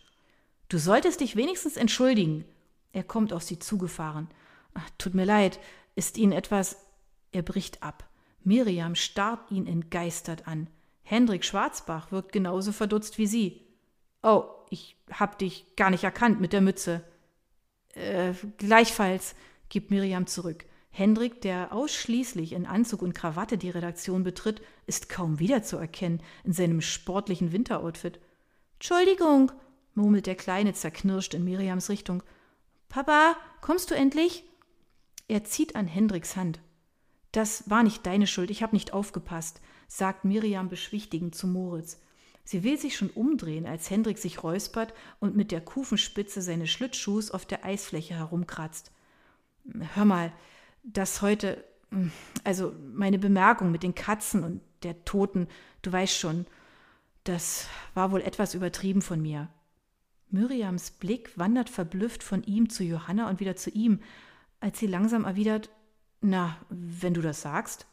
Du 0.67 0.77
solltest 0.79 1.21
dich 1.21 1.35
wenigstens 1.35 1.77
entschuldigen. 1.77 2.43
Er 2.91 3.03
kommt 3.03 3.31
auf 3.31 3.43
sie 3.43 3.59
zugefahren. 3.59 4.27
Ach, 4.73 4.89
tut 4.97 5.13
mir 5.13 5.25
leid, 5.25 5.59
ist 5.95 6.17
Ihnen 6.17 6.31
etwas. 6.31 6.77
Er 7.31 7.43
bricht 7.43 7.83
ab. 7.83 8.09
Miriam 8.43 8.95
starrt 8.95 9.51
ihn 9.51 9.67
entgeistert 9.67 10.47
an. 10.47 10.67
Hendrik 11.03 11.45
Schwarzbach 11.45 12.11
wirkt 12.11 12.31
genauso 12.31 12.71
verdutzt 12.71 13.17
wie 13.17 13.27
sie. 13.27 13.61
Oh, 14.23 14.45
ich 14.69 14.95
hab 15.11 15.37
dich 15.37 15.75
gar 15.75 15.89
nicht 15.89 16.03
erkannt 16.03 16.41
mit 16.41 16.53
der 16.53 16.61
Mütze. 16.61 17.03
Äh, 17.93 18.33
gleichfalls, 18.57 19.35
gibt 19.69 19.91
Miriam 19.91 20.27
zurück. 20.27 20.65
Hendrik, 20.91 21.41
der 21.41 21.71
ausschließlich 21.73 22.51
in 22.51 22.65
Anzug 22.65 23.01
und 23.01 23.13
Krawatte 23.13 23.57
die 23.57 23.69
Redaktion 23.69 24.23
betritt, 24.23 24.61
ist 24.85 25.07
kaum 25.07 25.39
wiederzuerkennen 25.39 26.21
in 26.43 26.51
seinem 26.51 26.81
sportlichen 26.81 27.53
Winteroutfit. 27.53 28.19
Entschuldigung, 28.73 29.53
murmelt 29.95 30.25
der 30.25 30.35
Kleine 30.35 30.73
zerknirscht 30.73 31.33
in 31.33 31.45
Miriams 31.45 31.89
Richtung. 31.89 32.23
Papa, 32.89 33.37
kommst 33.61 33.89
du 33.89 33.95
endlich? 33.95 34.43
Er 35.29 35.45
zieht 35.45 35.77
an 35.77 35.87
Hendriks 35.87 36.35
Hand. 36.35 36.59
Das 37.31 37.69
war 37.69 37.83
nicht 37.83 38.05
deine 38.05 38.27
Schuld, 38.27 38.51
ich 38.51 38.61
habe 38.61 38.75
nicht 38.75 38.91
aufgepasst. 38.91 39.61
sagt 39.87 40.25
Miriam 40.25 40.67
beschwichtigend 40.67 41.35
zu 41.35 41.47
Moritz. 41.47 42.01
Sie 42.43 42.63
will 42.63 42.77
sich 42.77 42.97
schon 42.97 43.09
umdrehen, 43.09 43.65
als 43.65 43.89
Hendrik 43.89 44.17
sich 44.17 44.43
räuspert 44.43 44.93
und 45.19 45.37
mit 45.37 45.51
der 45.51 45.61
Kufenspitze 45.61 46.41
seines 46.41 46.69
Schlittschuhs 46.69 47.31
auf 47.31 47.45
der 47.45 47.63
Eisfläche 47.63 48.15
herumkratzt. 48.15 48.91
Hör 49.93 50.05
mal, 50.05 50.33
das 50.83 51.21
heute, 51.21 51.63
also 52.43 52.73
meine 52.93 53.19
Bemerkung 53.19 53.71
mit 53.71 53.83
den 53.83 53.95
Katzen 53.95 54.43
und 54.43 54.61
der 54.83 55.03
Toten, 55.05 55.47
du 55.81 55.91
weißt 55.91 56.17
schon, 56.17 56.45
das 57.23 57.67
war 57.93 58.11
wohl 58.11 58.21
etwas 58.21 58.55
übertrieben 58.55 59.01
von 59.01 59.21
mir. 59.21 59.49
Miriams 60.29 60.91
Blick 60.91 61.37
wandert 61.37 61.69
verblüfft 61.69 62.23
von 62.23 62.43
ihm 62.43 62.69
zu 62.69 62.83
Johanna 62.83 63.29
und 63.29 63.39
wieder 63.39 63.55
zu 63.55 63.69
ihm, 63.69 63.99
als 64.59 64.79
sie 64.79 64.87
langsam 64.87 65.25
erwidert, 65.25 65.69
na, 66.21 66.57
wenn 66.69 67.13
du 67.13 67.21
das 67.21 67.41
sagst. 67.41 67.85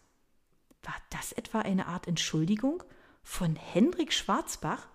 War 0.83 0.95
das 1.11 1.33
etwa 1.33 1.61
eine 1.61 1.87
Art 1.87 2.07
Entschuldigung? 2.07 2.83
Von 3.23 3.57
Henrik 3.57 4.13
Schwarzbach? 4.13 4.87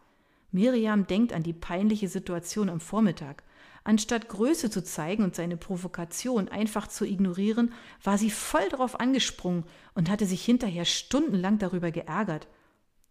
Miriam 0.51 1.05
denkt 1.07 1.33
an 1.33 1.43
die 1.43 1.53
peinliche 1.53 2.07
Situation 2.07 2.69
am 2.69 2.79
Vormittag. 2.79 3.43
Anstatt 3.85 4.29
Größe 4.29 4.69
zu 4.69 4.83
zeigen 4.83 5.23
und 5.23 5.35
seine 5.35 5.57
Provokation 5.57 6.47
einfach 6.47 6.87
zu 6.87 7.05
ignorieren, 7.05 7.73
war 8.01 8.17
sie 8.17 8.31
voll 8.31 8.67
darauf 8.69 8.99
angesprungen 8.99 9.65
und 9.93 10.09
hatte 10.09 10.25
sich 10.25 10.43
hinterher 10.43 10.85
stundenlang 10.85 11.59
darüber 11.59 11.91
geärgert. 11.91 12.47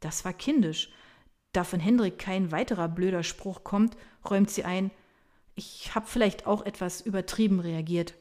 Das 0.01 0.25
war 0.25 0.33
kindisch. 0.33 0.91
Da 1.53 1.65
von 1.65 1.81
Hendrik 1.81 2.19
kein 2.19 2.51
weiterer 2.51 2.89
blöder 2.89 3.23
Spruch 3.23 3.65
kommt, 3.65 3.97
räumt 4.29 4.51
sie 4.51 4.65
ein, 4.65 4.91
ich 5.55 5.95
hab 5.95 6.09
vielleicht 6.09 6.47
auch 6.47 6.65
etwas 6.65 7.03
übertrieben 7.03 7.61
reagiert. 7.61 8.15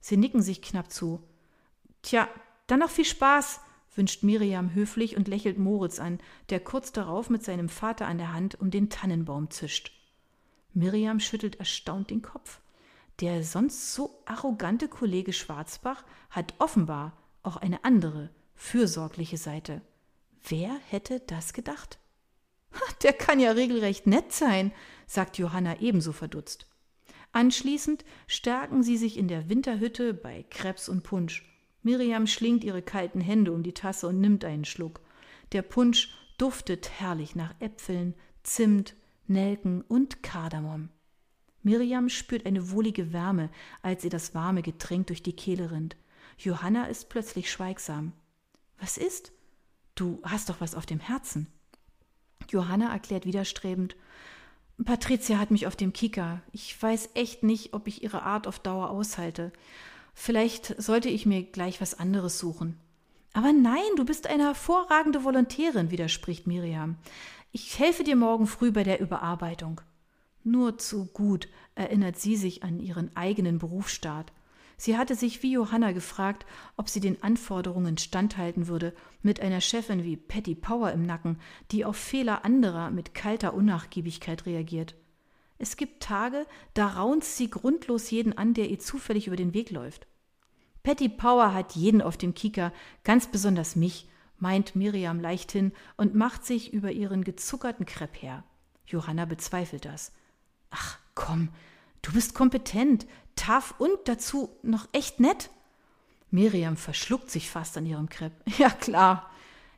Sie 0.00 0.18
nicken 0.18 0.42
sich 0.42 0.60
knapp 0.60 0.92
zu. 0.92 1.22
Tja, 2.02 2.28
dann 2.66 2.80
noch 2.80 2.90
viel 2.90 3.06
Spaß, 3.06 3.60
wünscht 3.94 4.22
Miriam 4.22 4.74
höflich 4.74 5.16
und 5.16 5.26
lächelt 5.26 5.58
Moritz 5.58 5.98
an, 5.98 6.18
der 6.50 6.60
kurz 6.60 6.92
darauf 6.92 7.30
mit 7.30 7.42
seinem 7.42 7.70
Vater 7.70 8.06
an 8.06 8.18
der 8.18 8.34
Hand 8.34 8.60
um 8.60 8.70
den 8.70 8.90
Tannenbaum 8.90 9.50
zischt. 9.50 9.92
Miriam 10.76 11.20
schüttelt 11.20 11.56
erstaunt 11.56 12.10
den 12.10 12.20
Kopf. 12.20 12.60
Der 13.20 13.42
sonst 13.42 13.94
so 13.94 14.22
arrogante 14.26 14.88
Kollege 14.88 15.32
Schwarzbach 15.32 16.04
hat 16.28 16.52
offenbar 16.58 17.16
auch 17.42 17.56
eine 17.56 17.82
andere, 17.84 18.28
fürsorgliche 18.54 19.38
Seite. 19.38 19.80
Wer 20.46 20.76
hätte 20.90 21.20
das 21.20 21.54
gedacht? 21.54 21.98
Der 23.02 23.14
kann 23.14 23.40
ja 23.40 23.52
regelrecht 23.52 24.06
nett 24.06 24.32
sein, 24.32 24.70
sagt 25.06 25.38
Johanna 25.38 25.80
ebenso 25.80 26.12
verdutzt. 26.12 26.66
Anschließend 27.32 28.04
stärken 28.26 28.82
sie 28.82 28.98
sich 28.98 29.16
in 29.16 29.28
der 29.28 29.48
Winterhütte 29.48 30.12
bei 30.12 30.44
Krebs 30.50 30.90
und 30.90 31.02
Punsch. 31.02 31.50
Miriam 31.82 32.26
schlingt 32.26 32.64
ihre 32.64 32.82
kalten 32.82 33.22
Hände 33.22 33.52
um 33.52 33.62
die 33.62 33.74
Tasse 33.74 34.08
und 34.08 34.20
nimmt 34.20 34.44
einen 34.44 34.66
Schluck. 34.66 35.00
Der 35.52 35.62
Punsch 35.62 36.14
duftet 36.36 36.90
herrlich 37.00 37.34
nach 37.34 37.54
Äpfeln, 37.60 38.14
Zimt, 38.42 38.94
Nelken 39.28 39.82
und 39.82 40.22
Kardamom. 40.22 40.90
Miriam 41.62 42.08
spürt 42.08 42.46
eine 42.46 42.70
wohlige 42.70 43.12
Wärme, 43.12 43.50
als 43.82 44.04
ihr 44.04 44.10
das 44.10 44.34
warme 44.34 44.62
Getränk 44.62 45.08
durch 45.08 45.22
die 45.22 45.34
Kehle 45.34 45.70
rinnt. 45.70 45.96
Johanna 46.38 46.86
ist 46.86 47.08
plötzlich 47.08 47.50
schweigsam. 47.50 48.12
Was 48.78 48.98
ist? 48.98 49.32
Du 49.94 50.20
hast 50.22 50.48
doch 50.48 50.60
was 50.60 50.74
auf 50.74 50.86
dem 50.86 51.00
Herzen. 51.00 51.48
Johanna 52.50 52.92
erklärt 52.92 53.26
widerstrebend 53.26 53.96
Patricia 54.84 55.38
hat 55.38 55.50
mich 55.50 55.66
auf 55.66 55.76
dem 55.76 55.92
Kicker. 55.92 56.42
Ich 56.52 56.80
weiß 56.80 57.10
echt 57.14 57.42
nicht, 57.42 57.72
ob 57.72 57.86
ich 57.86 58.02
ihre 58.02 58.22
Art 58.22 58.46
auf 58.46 58.58
Dauer 58.58 58.90
aushalte. 58.90 59.52
Vielleicht 60.14 60.80
sollte 60.80 61.08
ich 61.08 61.24
mir 61.24 61.42
gleich 61.44 61.80
was 61.80 61.98
anderes 61.98 62.38
suchen. 62.38 62.78
Aber 63.32 63.52
nein, 63.52 63.82
du 63.96 64.04
bist 64.04 64.26
eine 64.26 64.44
hervorragende 64.44 65.24
Volontärin, 65.24 65.90
widerspricht 65.90 66.46
Miriam. 66.46 66.96
Ich 67.58 67.78
helfe 67.78 68.04
dir 68.04 68.16
morgen 68.16 68.46
früh 68.46 68.70
bei 68.70 68.84
der 68.84 69.00
Überarbeitung. 69.00 69.80
Nur 70.44 70.76
zu 70.76 71.06
gut 71.06 71.48
erinnert 71.74 72.18
sie 72.18 72.36
sich 72.36 72.62
an 72.62 72.78
ihren 72.80 73.16
eigenen 73.16 73.56
Berufsstaat. 73.56 74.30
Sie 74.76 74.98
hatte 74.98 75.14
sich 75.14 75.42
wie 75.42 75.52
Johanna 75.52 75.92
gefragt, 75.92 76.44
ob 76.76 76.90
sie 76.90 77.00
den 77.00 77.22
Anforderungen 77.22 77.96
standhalten 77.96 78.68
würde, 78.68 78.94
mit 79.22 79.40
einer 79.40 79.62
Chefin 79.62 80.04
wie 80.04 80.18
Patty 80.18 80.54
Power 80.54 80.92
im 80.92 81.06
Nacken, 81.06 81.40
die 81.70 81.86
auf 81.86 81.96
Fehler 81.96 82.44
anderer 82.44 82.90
mit 82.90 83.14
kalter 83.14 83.54
Unnachgiebigkeit 83.54 84.44
reagiert. 84.44 84.94
Es 85.56 85.78
gibt 85.78 86.02
Tage, 86.02 86.46
da 86.74 86.88
raunzt 86.88 87.38
sie 87.38 87.48
grundlos 87.48 88.10
jeden 88.10 88.36
an, 88.36 88.52
der 88.52 88.68
ihr 88.68 88.80
zufällig 88.80 89.28
über 89.28 89.36
den 89.36 89.54
Weg 89.54 89.70
läuft. 89.70 90.06
Patty 90.82 91.08
Power 91.08 91.54
hat 91.54 91.72
jeden 91.74 92.02
auf 92.02 92.18
dem 92.18 92.34
Kieker, 92.34 92.70
ganz 93.02 93.28
besonders 93.28 93.76
mich, 93.76 94.10
meint 94.38 94.76
Miriam 94.76 95.20
leichthin 95.20 95.72
und 95.96 96.14
macht 96.14 96.44
sich 96.44 96.72
über 96.72 96.92
ihren 96.92 97.24
gezuckerten 97.24 97.86
Krepp 97.86 98.22
her. 98.22 98.44
Johanna 98.86 99.24
bezweifelt 99.24 99.84
das. 99.84 100.12
Ach, 100.70 100.98
komm, 101.14 101.48
du 102.02 102.12
bist 102.12 102.34
kompetent, 102.34 103.06
tough 103.34 103.74
und 103.78 103.96
dazu 104.04 104.50
noch 104.62 104.88
echt 104.92 105.20
nett. 105.20 105.50
Miriam 106.30 106.76
verschluckt 106.76 107.30
sich 107.30 107.50
fast 107.50 107.76
an 107.76 107.86
ihrem 107.86 108.08
Krepp. 108.08 108.32
Ja, 108.58 108.70
klar. 108.70 109.30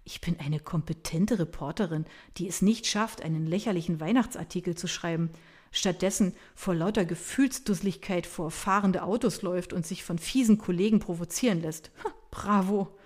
Ich 0.05 0.23
bin 0.23 0.40
eine 0.40 0.59
kompetente 0.59 1.38
Reporterin, 1.38 2.07
die 2.38 2.49
es 2.49 2.62
nicht 2.62 2.87
schafft, 2.87 3.23
einen 3.23 3.47
lächerlichen 3.47 4.01
Weihnachtsartikel 4.01 4.75
zu 4.75 4.88
schreiben, 4.88 5.31
stattdessen 5.71 6.35
vor 6.55 6.75
lauter 6.75 7.05
Gefühlsdusseligkeit 7.05 8.27
vor 8.27 8.51
fahrende 8.51 9.03
Autos 9.03 9.42
läuft 9.42 9.75
und 9.75 9.87
sich 9.87 10.05
von 10.05 10.18
fiesen 10.18 10.57
Kollegen 10.57 10.99
provozieren 10.99 11.61
lässt. 11.61 11.90
Bravo. 12.31 12.98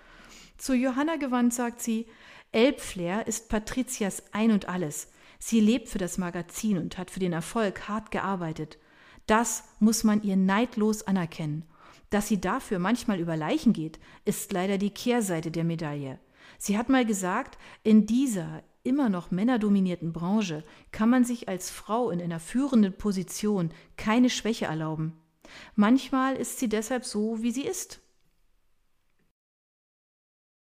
Zu 0.57 0.73
Johanna 0.73 1.15
gewandt 1.17 1.53
sagt 1.53 1.81
sie, 1.81 2.07
Elbflair 2.51 3.27
ist 3.27 3.49
Patrizias 3.49 4.23
Ein 4.31 4.51
und 4.51 4.69
alles. 4.69 5.09
Sie 5.39 5.59
lebt 5.59 5.89
für 5.89 5.97
das 5.97 6.17
Magazin 6.17 6.77
und 6.77 6.97
hat 6.97 7.11
für 7.11 7.19
den 7.19 7.33
Erfolg 7.33 7.87
hart 7.89 8.11
gearbeitet. 8.11 8.77
Das 9.25 9.63
muss 9.79 10.03
man 10.03 10.21
ihr 10.23 10.35
neidlos 10.35 11.03
anerkennen. 11.03 11.65
Dass 12.09 12.27
sie 12.27 12.39
dafür 12.39 12.77
manchmal 12.77 13.19
über 13.19 13.35
Leichen 13.35 13.73
geht, 13.73 13.99
ist 14.23 14.53
leider 14.53 14.77
die 14.77 14.91
Kehrseite 14.91 15.49
der 15.49 15.63
Medaille. 15.63 16.19
Sie 16.59 16.77
hat 16.77 16.89
mal 16.89 17.05
gesagt, 17.05 17.57
in 17.83 18.05
dieser 18.05 18.61
immer 18.83 19.09
noch 19.09 19.31
männerdominierten 19.31 20.13
Branche 20.13 20.63
kann 20.91 21.09
man 21.09 21.23
sich 21.23 21.49
als 21.49 21.71
Frau 21.71 22.11
in 22.11 22.21
einer 22.21 22.39
führenden 22.39 22.93
Position 22.93 23.71
keine 23.97 24.29
Schwäche 24.29 24.65
erlauben. 24.65 25.17
Manchmal 25.75 26.35
ist 26.35 26.59
sie 26.59 26.69
deshalb 26.69 27.05
so, 27.05 27.41
wie 27.41 27.51
sie 27.51 27.63
ist. 27.63 28.02